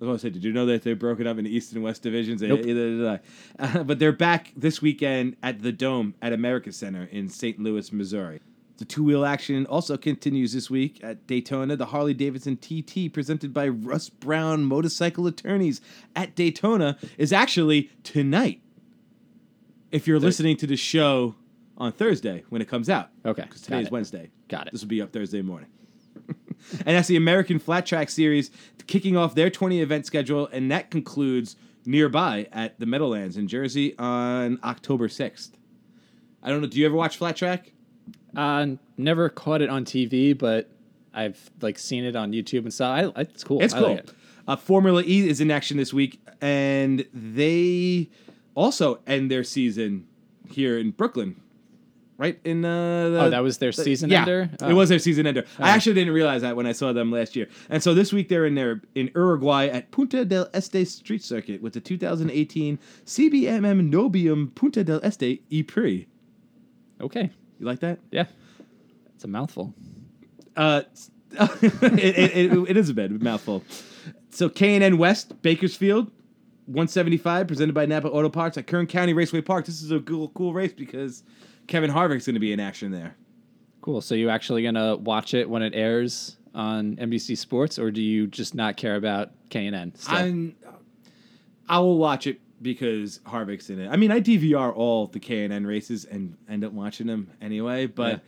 [0.00, 1.82] I was going to say, did you know that they're broken up into East and
[1.82, 2.40] West divisions?
[2.40, 2.60] Nope.
[2.64, 3.20] I.
[3.58, 7.58] Uh, but they're back this weekend at the Dome at America Center in St.
[7.58, 8.40] Louis, Missouri.
[8.76, 11.74] The two wheel action also continues this week at Daytona.
[11.74, 15.80] The Harley Davidson TT, presented by Russ Brown Motorcycle Attorneys
[16.14, 18.60] at Daytona, is actually tonight.
[19.90, 21.34] If you're listening to the show
[21.76, 23.42] on Thursday when it comes out, Okay.
[23.42, 23.92] because got today's it.
[23.92, 24.30] Wednesday.
[24.46, 24.72] Got it.
[24.72, 25.70] This will be up Thursday morning.
[26.72, 28.50] And that's the American Flat Track Series
[28.86, 33.96] kicking off their 20 event schedule, and that concludes nearby at the Meadowlands in Jersey
[33.98, 35.50] on October 6th.
[36.42, 36.66] I don't know.
[36.68, 37.72] Do you ever watch Flat Track?
[38.36, 38.66] Uh,
[38.96, 40.70] never caught it on TV, but
[41.14, 43.12] I've like seen it on YouTube and stuff.
[43.16, 43.62] I, it's cool.
[43.62, 43.88] It's I cool.
[43.90, 44.10] like it.
[44.46, 48.08] uh, Formula E is in action this week, and they
[48.54, 50.06] also end their season
[50.50, 51.40] here in Brooklyn.
[52.18, 54.50] Right in uh, the, Oh, that was their season yeah, ender?
[54.52, 54.74] It Oh.
[54.74, 55.44] was their season ender.
[55.58, 55.72] I Oh.
[55.72, 57.46] actually didn't realize that when I saw them last year.
[57.70, 61.62] And so this week they're in their in Uruguay at Punta del Este Street Circuit
[61.62, 66.08] with the 2018 CBMM Niobium Punta del Este E Prix.
[67.00, 67.30] Okay.
[67.60, 68.00] You like that?
[68.10, 68.26] Yeah.
[69.14, 69.72] It's a mouthful.
[70.56, 70.82] Uh,
[71.62, 73.62] it, it, it, it is a bit mouthful.
[74.30, 76.10] So K and N West Bakersfield,
[76.66, 79.66] 175, presented by Napa Auto Parts at Kern County Raceway Park.
[79.66, 81.22] This is a cool, cool race because
[81.68, 83.14] Kevin Harvick's going to be in action there.
[83.80, 84.00] Cool.
[84.00, 88.26] So you actually gonna watch it when it airs on NBC Sports, or do you
[88.26, 89.92] just not care about K and N?
[90.08, 90.56] I'm,
[91.68, 93.88] I will watch it because Harvick's in it.
[93.88, 97.30] I mean, I DVR all the K and N races and end up watching them
[97.40, 97.86] anyway.
[97.86, 98.18] But Yeah.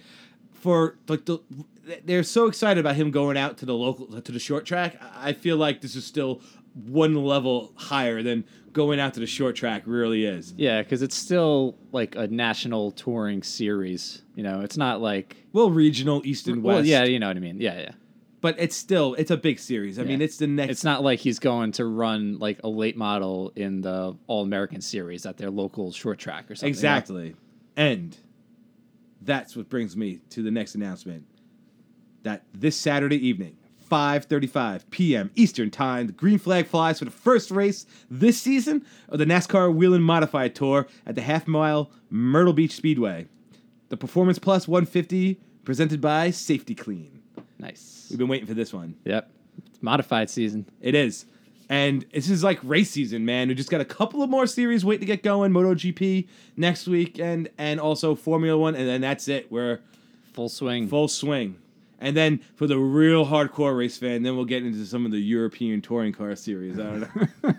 [0.53, 1.39] for like the,
[2.05, 4.97] they're so excited about him going out to the local to the short track.
[5.17, 6.41] I feel like this is still
[6.75, 10.55] one level higher than going out to the short track really is.
[10.57, 14.23] Yeah, because it's still like a national touring series.
[14.35, 16.77] You know, it's not like Well, regional, east and west.
[16.77, 17.61] well, yeah, you know what I mean.
[17.61, 17.91] Yeah, yeah.
[18.41, 19.99] but it's still it's a big series.
[19.99, 20.71] I mean, it's the next.
[20.71, 24.81] It's not like he's going to run like a late model in the All American
[24.81, 26.69] Series at their local short track or something.
[26.69, 26.97] you know?
[26.97, 27.35] Exactly.
[27.77, 28.17] And
[29.23, 31.25] that's what brings me to the next announcement.
[32.23, 33.57] That this Saturday evening,
[33.91, 35.31] 5:35 p.m.
[35.35, 39.75] Eastern Time, the green flag flies for the first race this season of the NASCAR
[39.75, 43.27] Whelen Modified Tour at the half mile Myrtle Beach Speedway.
[43.89, 47.11] The Performance Plus 150 presented by Safety-Kleen.
[47.59, 48.07] Nice.
[48.09, 48.95] We've been waiting for this one.
[49.05, 49.31] Yep.
[49.67, 50.67] It's modified season.
[50.81, 51.27] It is.
[51.69, 53.49] And this is like race season, man.
[53.49, 55.53] We just got a couple of more series waiting to get going.
[55.53, 56.27] MotoGP
[56.57, 59.51] next week and and also Formula One, and then that's it.
[59.53, 59.81] We're
[60.33, 60.87] Full swing.
[60.89, 61.57] full swing.
[62.01, 65.19] And then for the real hardcore race fan, then we'll get into some of the
[65.19, 66.79] European touring car series.
[66.79, 67.09] I don't know.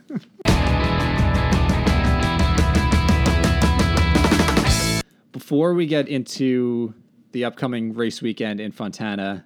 [5.32, 6.95] Before we get into
[7.34, 9.45] the upcoming race weekend in Fontana,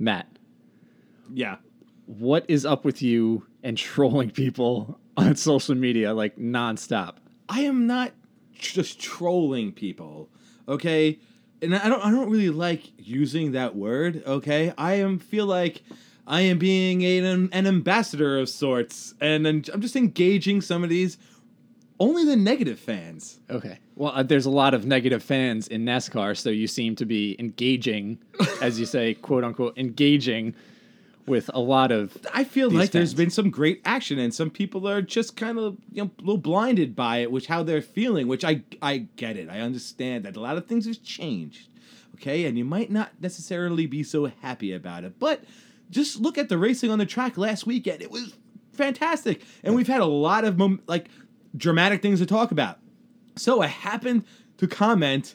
[0.00, 0.26] Matt,
[1.32, 1.56] yeah.
[2.06, 7.18] what is up with you and trolling people on social media like nonstop?
[7.48, 8.12] I am not
[8.52, 10.28] just trolling people,
[10.66, 11.20] okay?
[11.60, 14.72] And I don't I don't really like using that word, okay?
[14.78, 15.82] I am feel like
[16.26, 20.90] I am being an, an ambassador of sorts, and I'm I'm just engaging some of
[20.90, 21.18] these
[22.00, 23.40] only the negative fans.
[23.50, 23.78] Okay.
[23.96, 27.34] Well, uh, there's a lot of negative fans in NASCAR, so you seem to be
[27.38, 28.18] engaging,
[28.62, 30.54] as you say, quote unquote, engaging
[31.28, 32.16] with a lot of.
[32.32, 35.76] I feel like there's been some great action, and some people are just kind of
[35.92, 38.28] you know a little blinded by it, which how they're feeling.
[38.28, 39.48] Which I I get it.
[39.48, 41.68] I understand that a lot of things have changed,
[42.14, 45.18] okay, and you might not necessarily be so happy about it.
[45.18, 45.44] But
[45.90, 48.34] just look at the racing on the track last weekend; it was
[48.72, 51.08] fantastic, and we've had a lot of mom- like
[51.56, 52.78] dramatic things to talk about.
[53.36, 54.24] So I happened
[54.58, 55.34] to comment.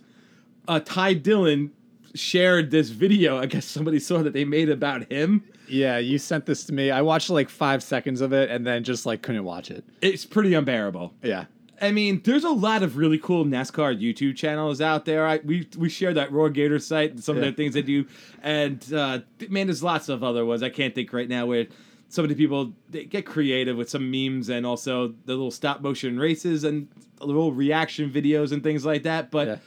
[0.68, 1.72] Uh, Ty Dillon
[2.16, 3.38] shared this video.
[3.38, 5.44] I guess somebody saw that they made about him.
[5.68, 6.92] Yeah, you sent this to me.
[6.92, 9.84] I watched like five seconds of it and then just like couldn't watch it.
[10.02, 11.14] It's pretty unbearable.
[11.24, 11.46] Yeah.
[11.82, 15.26] I mean, there's a lot of really cool NASCAR YouTube channels out there.
[15.28, 17.50] I, we we share that Roar Gator site and some of Yeah.
[17.50, 18.06] the things they do,
[18.42, 21.68] and uh, man, there's lots of other ones I can't think right now where
[22.10, 25.82] some of the people they get creative with some memes and also the little stop
[25.82, 26.88] motion races and
[27.20, 29.32] little reaction videos and things like that.
[29.32, 29.58] But Yeah.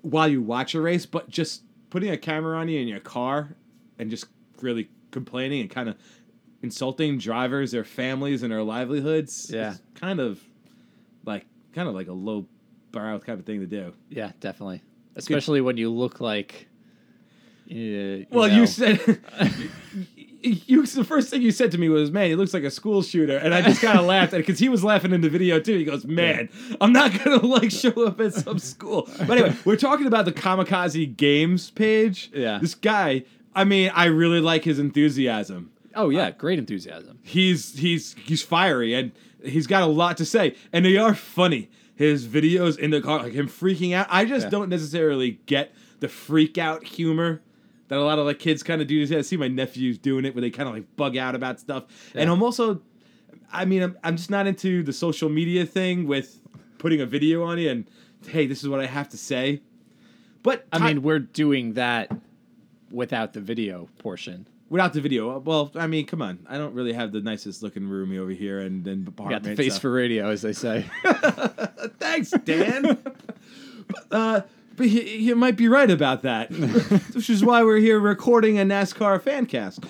[0.00, 3.54] while you watch a race, but just putting a camera on you in your car
[3.98, 4.26] and just
[4.62, 5.96] really complaining and kind of
[6.62, 9.50] insulting drivers, their families, and their livelihoods.
[9.52, 9.74] Yeah.
[9.94, 10.40] kind of
[11.24, 12.46] like kind of like a low
[12.90, 13.94] brow kind of thing to do.
[14.10, 14.82] Yeah, definitely.
[15.14, 16.66] Especially when you look like.
[17.70, 19.00] Uh, you Well, know- you said
[20.42, 23.02] you the first thing you said to me was, "Man, he looks like a school
[23.02, 25.78] shooter," and I just kind of laughed because he was laughing in the video too.
[25.78, 26.48] He goes, "Man,
[26.80, 30.32] I'm not gonna like show up at some school." But anyway, we're talking about the
[30.32, 32.30] Kamikaze Games page.
[32.34, 32.58] Yeah.
[32.60, 33.22] this guy
[33.54, 35.70] I mean, I really like his enthusiasm.
[35.94, 37.18] Oh yeah, great enthusiasm.
[37.22, 39.12] He's he's he's fiery and
[39.44, 41.70] he's got a lot to say, and they are funny.
[41.94, 44.06] His videos in the car, like him freaking out.
[44.10, 44.50] I just Yeah.
[44.50, 47.42] don't necessarily get the freak out humor
[47.88, 49.02] that a lot of like kids kind of do.
[49.16, 51.84] I see my nephews doing it where they kind of like bug out about stuff,
[52.14, 52.80] and I'm also,
[53.52, 56.40] I mean, I'm I'm just not into the social media thing with
[56.78, 57.84] putting a video on you and
[58.26, 59.60] hey, this is what I have to say.
[60.42, 62.10] But I mean, we're doing that
[62.92, 64.46] without the video portion.
[64.68, 66.38] without the video, well, I mean, come on.
[66.48, 69.78] I don't really have the nicest looking room over here and then got the face
[69.78, 70.86] for radio, as they say.
[71.98, 72.98] Thanks, Dan.
[73.88, 74.40] but, uh,
[74.76, 76.50] but you might be right about that,
[77.14, 79.80] which is why we're here recording a NASCAR fan cast.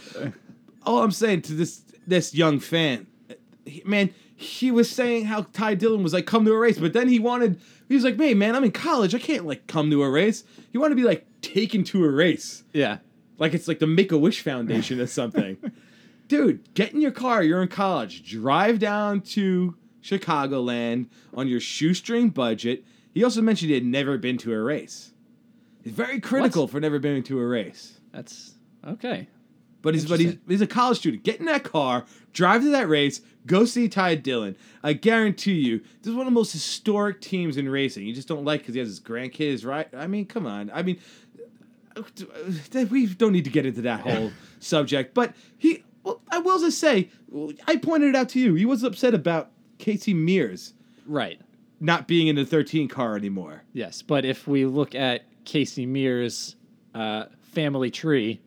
[0.85, 3.07] All I'm saying to this this young fan,
[3.65, 6.93] he- man, he was saying how Ty Dillon was like, come to a race, but
[6.93, 7.61] then he wanted,
[7.93, 10.45] he was like, hey, man, I'm in college, I can't like come to a race.
[10.71, 12.99] He wanted to be like taken to a race, yeah.
[13.39, 15.59] like it's like the Make a Wish Foundation or something.
[16.29, 17.43] Dude, get in your car.
[17.43, 18.25] You're in college.
[18.25, 22.85] Drive down to Chicagoland on your shoestring budget.
[23.13, 25.13] He also mentioned he had never been to a race.
[25.85, 28.01] He's very critical for never being to a race.
[28.13, 28.55] That's
[28.87, 29.29] okay.
[29.83, 31.25] But he's but he's, he's a college student.
[31.25, 34.57] Get in that car, drive to that race, go see Ty Dillon.
[34.83, 38.07] I guarantee you, this is one of the most historic teams in racing.
[38.07, 39.89] You just don't like because he has his grandkids, right?
[39.93, 40.71] I mean, come on.
[40.73, 40.99] I mean,
[42.91, 45.15] we don't need to get into that whole subject.
[45.15, 47.11] But he, well, I will just say,
[47.67, 48.55] I pointed it out to you.
[48.55, 50.75] He was upset about Casey Mears
[51.07, 51.41] Right.
[51.81, 53.63] not being in the 13 car anymore.
[53.73, 56.55] Yes, but if we look at Casey Mears'
[56.95, 58.41] uh, family tree,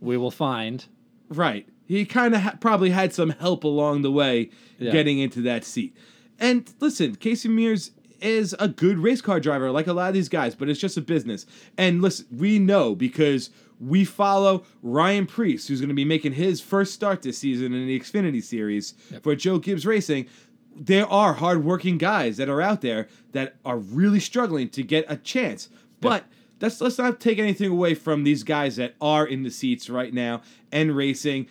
[0.00, 0.84] we will find
[1.30, 1.68] Right.
[1.86, 4.92] He kind of ha- probably had some help along the way Yeah.
[4.92, 5.94] getting into that seat.
[6.38, 10.28] And listen, Casey Mears is a good race car driver, like a lot of these
[10.28, 11.44] guys, but it's just a business.
[11.76, 16.60] And listen, we know because we follow Ryan Preece, who's going to be making his
[16.60, 20.26] first start this season in the Xfinity Series for Joe Gibbs Racing.
[20.74, 25.16] There are hardworking guys that are out there that are really struggling to get a
[25.16, 25.68] chance.
[26.00, 26.24] But
[26.58, 30.12] that's let's not take anything away from these guys that are in the seats right
[30.12, 30.42] now
[30.72, 31.48] and racing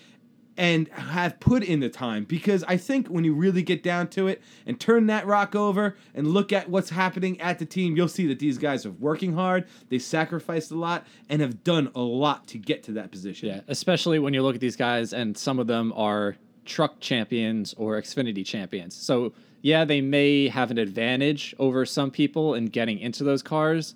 [0.57, 4.27] and have put in the time because I think when you really get down to
[4.27, 8.07] it and turn that rock over and look at what's happening at the team, you'll
[8.07, 12.01] see that these guys are working hard, they sacrificed a lot, and have done a
[12.01, 13.49] lot to get to that position.
[13.49, 17.75] Yeah, especially when you look at these guys, and some of them are truck champions
[17.75, 18.95] or Xfinity champions.
[18.95, 23.93] So, yeah, they may have an advantage over some people in getting into those cars,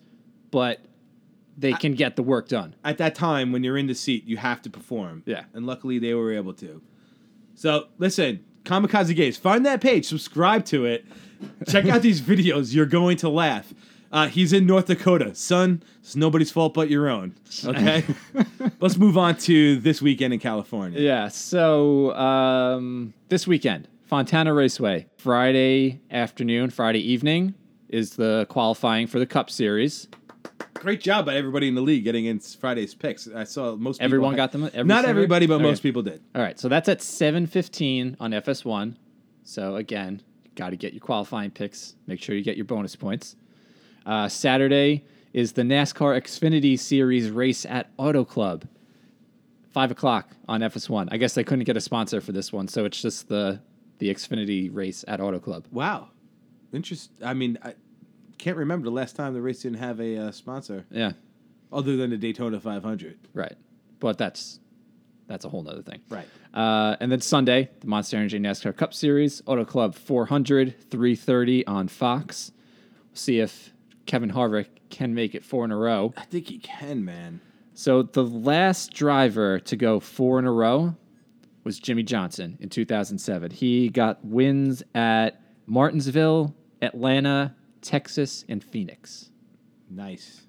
[0.52, 0.80] but
[1.58, 2.76] they can get the work done.
[2.84, 5.24] At that time, when you're in the seat, you have to perform.
[5.26, 5.44] Yeah.
[5.54, 6.82] And luckily, they were able to.
[7.56, 11.06] So, listen, Kamikaze Games, find that page, subscribe to it,
[11.68, 12.74] check out these videos.
[12.74, 13.74] You're going to laugh.
[14.12, 15.34] Uh, he's in North Dakota.
[15.36, 17.34] Son, it's nobody's fault but your own.
[17.64, 18.04] Okay?
[18.80, 21.00] Let's move on to this weekend in California.
[21.00, 27.54] Yeah, so um, this weekend, Fontana Raceway, Friday afternoon, Friday evening
[27.88, 30.08] is the qualifying for the Cup Series.
[30.82, 33.28] Great job by everybody in the league getting in Friday's picks.
[33.28, 34.63] I saw most people Everyone had- got them?
[34.74, 35.63] Every Not everybody, but Okay.
[35.63, 36.22] most people did.
[36.34, 38.98] All right, so that's at 7:15 on FS1.
[39.44, 40.24] So again,
[40.56, 41.96] got to get your qualifying picks.
[42.08, 43.36] Make sure you get your bonus points.
[44.08, 48.65] Uh, Saturday is the NASCAR Xfinity Series race at Auto Club.
[49.70, 51.10] Five o'clock on FS1.
[51.12, 53.60] I guess they couldn't get a sponsor for this one, so it's just the
[54.00, 55.67] the Xfinity race at Auto Club.
[55.72, 56.08] Wow.
[56.74, 57.12] Interest.
[57.24, 57.76] I mean, I
[58.42, 61.12] can't remember the last time the race didn't have a uh, sponsor Yeah,
[61.72, 63.20] other than the Daytona 500.
[63.34, 63.56] right.
[64.00, 64.60] But that's
[65.28, 66.02] that's a whole nother thing.
[66.10, 66.26] Right.
[66.54, 71.88] Uh, and then Sunday, the Monster Energy NASCAR Cup Series, Auto Club 400, 330 on
[71.88, 72.52] Fox.
[73.12, 73.72] We'll see if
[74.08, 76.14] Kevin Harvick can make it four in a row.
[76.18, 77.40] I think he can, man.
[77.76, 80.96] So the last driver to go four in a row
[81.64, 83.52] was Jimmie Johnson in 2007.
[83.52, 89.30] He got wins at Martinsville, Atlanta, Texas, and Phoenix.
[89.89, 90.41] Nice.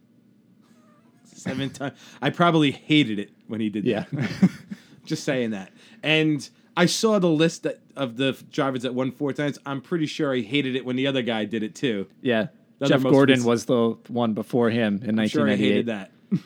[1.25, 1.98] Seven times.
[2.21, 4.04] I probably hated it when he did Yeah.
[4.13, 4.50] that.
[5.04, 5.73] Just saying that.
[6.02, 9.59] And I saw the list that, of the drivers that won four times.
[9.67, 12.07] I'm pretty sure I hated it when the other guy did it too.
[12.21, 12.48] Yeah.
[12.79, 15.59] Those Jeff Gordon recent- was the one before him in I'm sure I 1998.
[15.59, 16.11] hated that.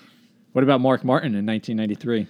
[0.53, 2.27] What about Mark Martin in 1993?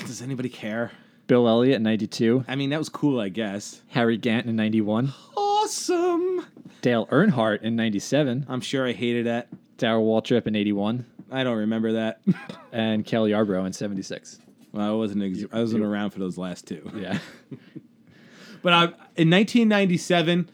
[0.06, 0.92] Does anybody care?
[1.26, 2.44] Bill Elliott in 92?
[2.46, 3.82] I mean, that was cool, I guess.
[3.88, 5.12] Harry Gant in 91?
[5.36, 6.46] Awesome.
[6.84, 8.44] Dale Earnhardt in 97?
[8.46, 9.48] I'm sure I hated that.
[9.78, 11.06] Darrell Waltrip in 81?
[11.32, 12.20] I don't remember that.
[12.72, 14.40] And Cale Yarborough in 76.
[14.72, 15.22] well, I wasn't.
[15.22, 16.90] Ex- I wasn't around for those last two.
[16.94, 17.18] Yeah.
[18.62, 18.82] But I,
[19.16, 20.50] in 1997,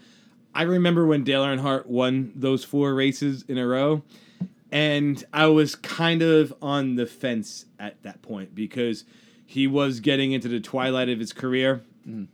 [0.55, 4.03] I remember when Dale Earnhardt won those four races in a row.
[4.71, 9.05] and I was kind of on the fence at that point because
[9.47, 12.25] he was getting into the twilight of his career, mm-hmm.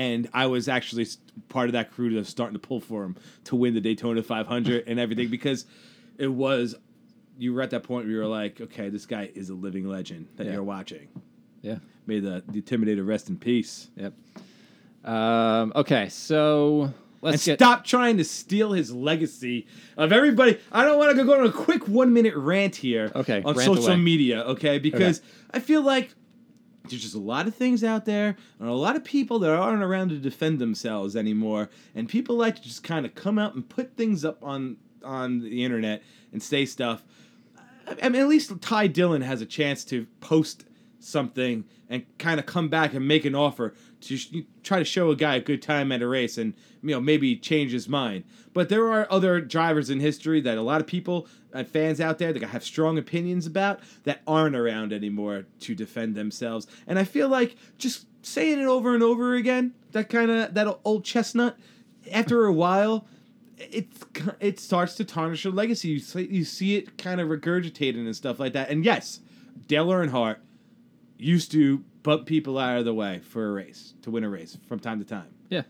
[0.00, 1.06] And I was actually
[1.48, 4.22] part of that crew that was starting to pull for him to win the Daytona
[4.22, 5.66] 500 and everything because
[6.18, 6.74] it was.
[7.38, 9.86] You were at that point where you were like, okay, this guy is a living
[9.88, 10.52] legend that Yeah.
[10.54, 11.08] you're watching.
[11.62, 11.78] Yeah.
[12.06, 13.88] May the, the Intimidator rest in peace.
[13.96, 14.12] Yep.
[15.04, 16.92] Um, okay, so
[17.22, 20.58] let's and get stop trying to steal his legacy of everybody.
[20.70, 23.10] I don't want to go on a quick one minute rant here.
[23.14, 23.96] Okay, on social away.
[23.96, 24.42] media.
[24.42, 26.14] Okay, because I feel like
[26.90, 29.82] there's just a lot of things out there and a lot of people that aren't
[29.82, 33.68] around to defend themselves anymore, and people like to just kind of come out and
[33.68, 37.02] put things up on on the internet and say stuff.
[38.02, 40.64] I mean, at least Ty Dillon has a chance to post
[41.00, 45.16] something and kind of come back and make an offer to try to show a
[45.16, 48.24] guy a good time at a race and you know maybe change his mind.
[48.52, 52.18] But there are other drivers in history that a lot of people and fans out
[52.18, 56.66] there that have strong opinions about that aren't around anymore to defend themselves.
[56.86, 60.78] And I feel like just saying it over and over again, that kind of that
[60.84, 61.58] old chestnut,
[62.12, 63.06] after a while,
[63.58, 64.04] it's
[64.40, 65.88] it starts to tarnish your legacy.
[65.88, 68.70] You see, you see it kind of regurgitating and stuff like that.
[68.70, 69.20] And yes,
[69.66, 70.36] Dale Earnhardt
[71.20, 74.58] used to bump people out of the way for a race to win a race
[74.66, 75.28] from time to time.
[75.48, 75.62] Yeah.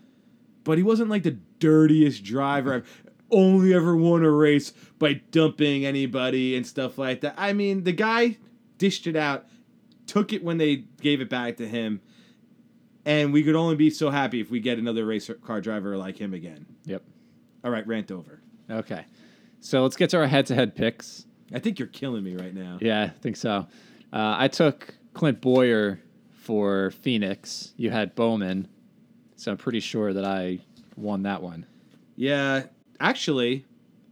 [0.63, 2.73] But he wasn't like the dirtiest driver.
[2.73, 7.35] I've only ever won a race by dumping anybody and stuff like that.
[7.37, 8.37] I mean, the guy
[8.77, 9.45] dished it out,
[10.05, 12.01] took it when they gave it back to him,
[13.05, 16.17] and we could only be so happy if we get another race car driver like
[16.17, 16.65] him again.
[16.85, 17.03] Yep.
[17.63, 18.41] All right, rant over.
[18.69, 19.05] Okay.
[19.59, 21.25] So let's get to our head to head picks.
[21.53, 22.77] I think you're killing me right now.
[22.81, 23.67] Yeah, I think so.
[24.13, 25.99] Uh, I took Clint Bowyer
[26.31, 27.73] for Phoenix.
[27.77, 28.67] You had Bowman.
[29.35, 30.59] So I'm pretty sure that I
[30.95, 31.65] won that one.
[32.15, 32.63] Yeah,
[32.99, 33.65] actually,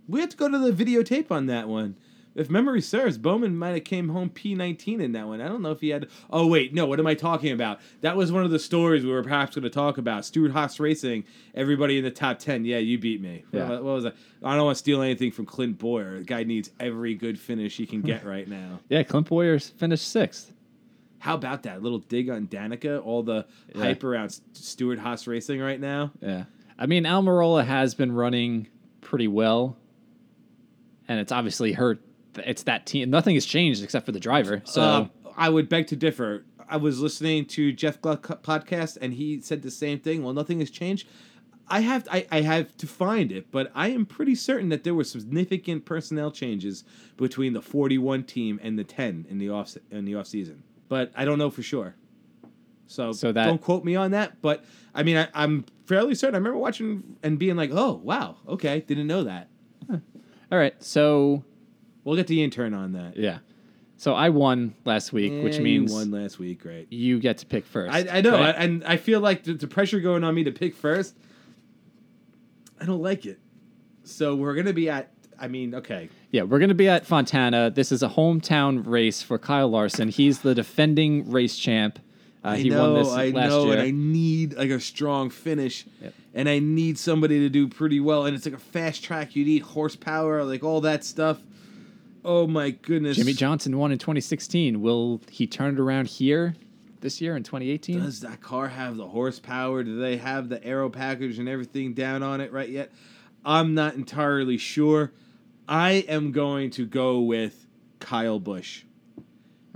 [0.08, 1.96] we have to go to the videotape on that one.
[2.36, 5.42] If memory serves, Bowman might have came home P19 in that one.
[5.42, 6.08] I don't know if he had.
[6.30, 6.86] Oh wait, no.
[6.86, 7.80] What am I talking about?
[8.02, 10.24] That was one of the stories we were perhaps going to talk about.
[10.26, 11.26] Stewart-Haas Racing.
[11.54, 12.66] Everybody in the top ten.
[12.66, 13.44] Yeah, you beat me.
[13.52, 13.68] Yeah.
[13.68, 14.16] What, what was that?
[14.44, 16.20] I don't want to steal anything from Clint Bowyer.
[16.20, 18.80] The guy needs every good finish he can get right now.
[18.90, 20.54] Yeah, Clint Bowyer finished sixth.
[21.20, 23.04] How about that little dig on Danica?
[23.06, 23.46] All the
[23.76, 23.82] Yeah.
[23.84, 26.12] hype around St- Stewart-Haas Racing right now.
[26.22, 26.46] Yeah.
[26.78, 28.68] I mean, Almirola has been running
[29.02, 29.78] pretty well.
[31.08, 32.00] And it's obviously hurt.
[32.38, 33.10] It's that team.
[33.10, 34.62] Nothing has changed except for the driver.
[34.66, 36.46] So, Uh, I would beg to differ.
[36.70, 40.24] I was listening to Jeff Gluck podcast, and he said the same thing.
[40.24, 41.08] Well, nothing has changed.
[41.68, 44.94] I have I, I have to find it, but I am pretty certain that there
[44.96, 46.84] were significant personnel changes
[47.18, 50.64] between the 41 team and the 10 in the off in the off season.
[50.90, 51.96] But I don't know for sure.
[52.88, 54.42] So, So that- don't quote me on that.
[54.42, 56.36] But I mean, I, I'm fairly certain.
[56.36, 59.50] I remember watching and being like, "Oh, wow, okay, didn't know that."
[59.90, 60.74] all right.
[60.84, 61.44] So,
[62.04, 63.16] We'll get the intern on that.
[63.18, 63.40] yeah.
[63.98, 66.92] So I won last week, which Yeah, you means won last week, great.
[66.92, 67.94] you get to pick first.
[67.94, 68.56] I, I know, right?
[68.56, 71.16] I, and I feel like the, the pressure going on me to pick first.
[72.80, 73.40] I don't like it.
[74.06, 75.12] So we're gonna be at.
[75.38, 77.72] I mean, okay, Yeah, we're going to be at Fontana.
[77.72, 80.10] This is a hometown race for Kyle Larson.
[80.10, 81.98] He's the defending race champ.
[82.46, 83.74] Uh, I he know, won this I last know, year.
[83.74, 86.14] and I need like a strong finish, Yep.
[86.36, 88.26] and I need somebody to do pretty well.
[88.26, 89.36] And it's like a fast track.
[89.36, 91.42] You need horsepower, like all that stuff.
[92.24, 94.82] Oh my goodness, Jimmie Johnson won in 2016.
[94.82, 96.54] Will he turn it around here
[97.02, 98.02] this year in 2018?
[98.02, 99.84] Does that car have the horsepower?
[99.84, 102.92] Do they have the aero package and everything down on it right yet?
[103.44, 105.12] I'm not entirely sure.
[105.70, 107.68] I am going to go with
[108.00, 108.84] Kyle Busch.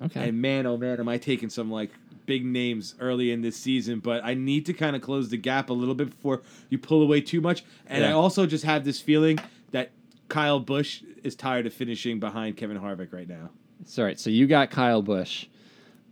[0.03, 0.29] Okay.
[0.29, 1.91] And man, oh man, am I taking some like
[2.25, 5.69] big names early in this season, but I need to kind of close the gap
[5.69, 7.63] a little bit before you pull away too much.
[7.85, 9.39] And I also just have this feeling
[9.71, 9.91] that
[10.29, 13.51] Kyle Busch is tired of finishing behind Kevin Harvick right now.
[13.81, 14.19] It's all right.
[14.19, 15.45] So you got Kyle Busch.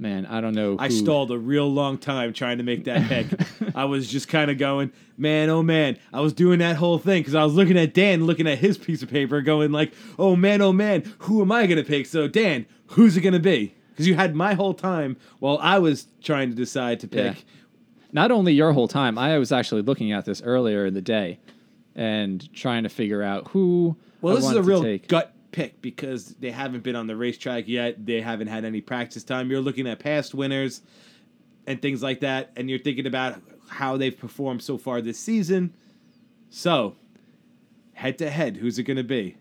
[0.02, 0.78] Man, I don't know.
[0.80, 3.28] I who- stalled a real long time trying to make that pick.
[3.76, 6.00] I was just kind of going, man, oh man.
[6.12, 8.80] I was doing that whole thing because I was looking at Dan, looking at his
[8.80, 12.08] piece of paper, going like, oh man, oh man, who am I gonna pick?
[12.08, 13.76] So Dan, who's it gonna be?
[13.92, 17.36] Because you had my whole time while I was trying to decide to pick.
[17.36, 17.44] Yeah.
[18.12, 21.38] Not only your whole time, I was actually looking at this earlier in the day
[21.96, 23.96] and trying to figure out who.
[24.20, 27.68] Well, I this is a real gut pick because they haven't been on the racetrack
[27.68, 28.06] yet.
[28.06, 29.50] They haven't had any practice time.
[29.52, 30.82] You're looking at past winners
[31.68, 35.74] and things like that, and you're thinking about how they've performed so far this season.
[36.50, 36.96] So,
[37.94, 39.38] head to head, who's it going to be?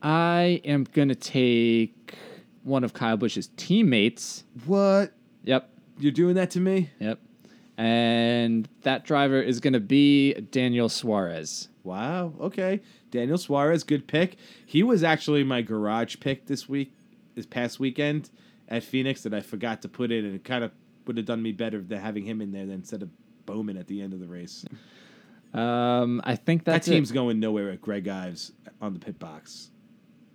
[0.00, 2.14] I am gonna take
[2.62, 4.44] one of Kyle Busch's teammates.
[4.64, 5.12] What?
[5.44, 6.90] Yep, You're doing that to me?
[7.00, 7.18] yep.
[7.76, 11.68] And that driver is going to be Daniel Suarez.
[11.84, 12.32] Wow.
[12.40, 12.80] Okay.
[13.10, 14.36] Daniel Suarez, good pick.
[14.66, 16.92] He was actually my garage pick this week,
[17.34, 18.30] this past weekend
[18.68, 20.72] at Phoenix that I forgot to put in, and it kind of
[21.06, 23.10] would have done me better than having him in there than instead of
[23.46, 24.64] Bowman at the end of the race.
[25.54, 27.14] Um, I think that's that team's it.
[27.14, 29.70] going nowhere with Greg Ives on the pit box.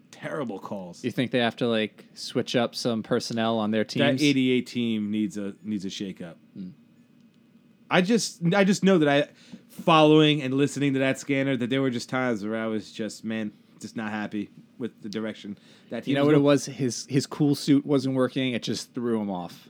[0.09, 1.03] Terrible calls.
[1.03, 4.01] You think they have to like switch up some personnel on their team?
[4.01, 4.23] That teams?
[4.23, 6.35] 88 team needs a needs a shakeup.
[7.89, 9.27] I just I just know that I
[9.81, 13.23] following and listening to that scanner that there were just times where I was just
[13.23, 15.57] man just not happy with the direction
[15.89, 16.65] that team you know what it was?
[16.65, 18.53] His his cool suit wasn't working.
[18.53, 19.69] It just threw him off.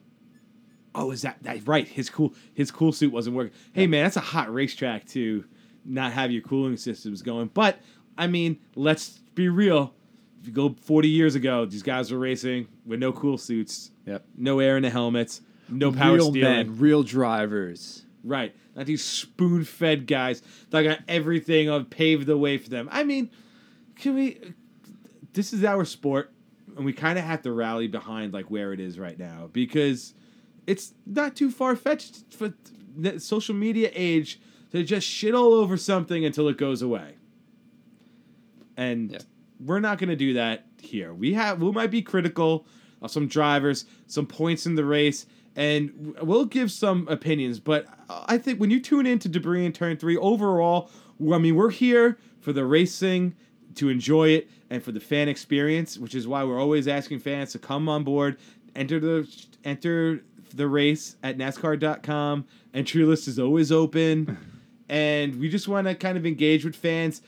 [0.95, 1.87] Oh, is that, that right?
[1.87, 3.53] His cool his cool suit wasn't working.
[3.73, 5.43] Hey man, that's a hot racetrack to
[5.85, 7.49] not have your cooling systems going.
[7.53, 7.79] But
[8.17, 9.93] I mean, let's be real.
[10.41, 14.25] If you go 40 years ago, these guys were racing with no cool suits, Yep.
[14.37, 16.67] no air in the helmets, no power real steering.
[16.67, 18.05] men, real drivers.
[18.23, 18.53] Right.
[18.75, 22.89] Not these spoon fed guys that got everything on paved the way for them.
[22.91, 23.29] I mean,
[23.95, 24.39] can we
[25.33, 26.31] this is our sport
[26.75, 30.13] and we kind of have to rally behind like where it is right now because
[30.65, 32.53] it's not too far fetched for
[32.97, 34.39] the social media age
[34.71, 37.15] to just shit all over something until it goes away.
[38.77, 39.19] And Yeah.
[39.59, 41.13] we're not going to do that here.
[41.13, 42.65] We have we might be critical
[43.01, 45.25] of some drivers, some points in the race,
[45.55, 47.59] and we'll give some opinions.
[47.59, 50.89] But I think when you tune into Debris in Turn Three, overall,
[51.31, 53.35] I mean, we're here for the racing
[53.75, 57.51] to enjoy it and for the fan experience, which is why we're always asking fans
[57.53, 58.37] to come on board,
[58.75, 59.29] enter the
[59.63, 60.23] enter
[60.53, 62.45] the race at NASCAR.com.
[62.73, 64.37] Entry list is always open,
[64.89, 67.21] and we just want to kind of engage with fans.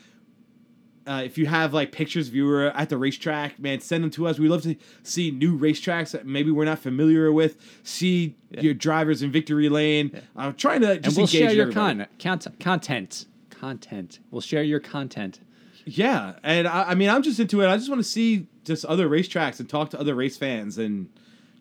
[1.08, 4.10] Uh, if you have like pictures of you were at the racetrack, man, send them
[4.12, 4.39] to us.
[4.39, 7.58] We love to see new racetracks that maybe we're not familiar with.
[7.84, 10.20] See your drivers in victory lane.
[10.36, 12.60] I'm trying to just and we'll engage share your con- content.
[12.60, 13.26] Content.
[13.51, 14.20] Content.
[14.32, 15.41] We'll share your content.
[15.86, 17.68] Yeah, and I, I mean, I'm just into it.
[17.68, 21.10] I just want to see just other racetracks and talk to other race fans and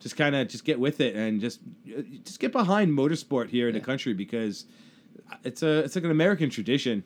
[0.00, 1.60] just kind of just get with it and just
[2.24, 4.64] just get behind motorsport here in the country because
[5.44, 7.04] it's a it's like an American tradition.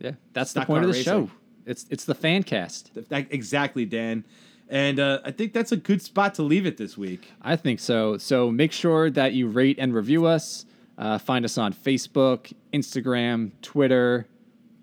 [0.00, 1.30] Yeah, that's Stock the point of the show.
[1.66, 2.90] It's it's the fan cast.
[3.08, 4.24] That- exactly, Dan.
[4.68, 7.30] And uh, I think that's a good spot to leave it this week.
[7.42, 8.16] I think so.
[8.16, 10.64] So make sure that you rate and review us.
[10.96, 14.26] Uh, find us on Facebook, Instagram, Twitter,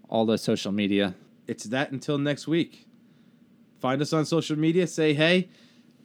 [0.08, 1.16] all the social media.
[1.48, 2.86] It's that until next week.
[3.80, 5.50] Find us on social media, say hey,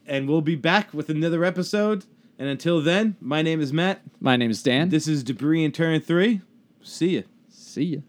[0.06, 2.06] and we'll be back with another episode.
[2.38, 4.00] And until then, my name is Matt.
[4.20, 4.88] My name is Dan.
[4.88, 6.40] This is Debris in Turn 3.
[6.82, 7.22] See ya.
[7.50, 8.00] See ya.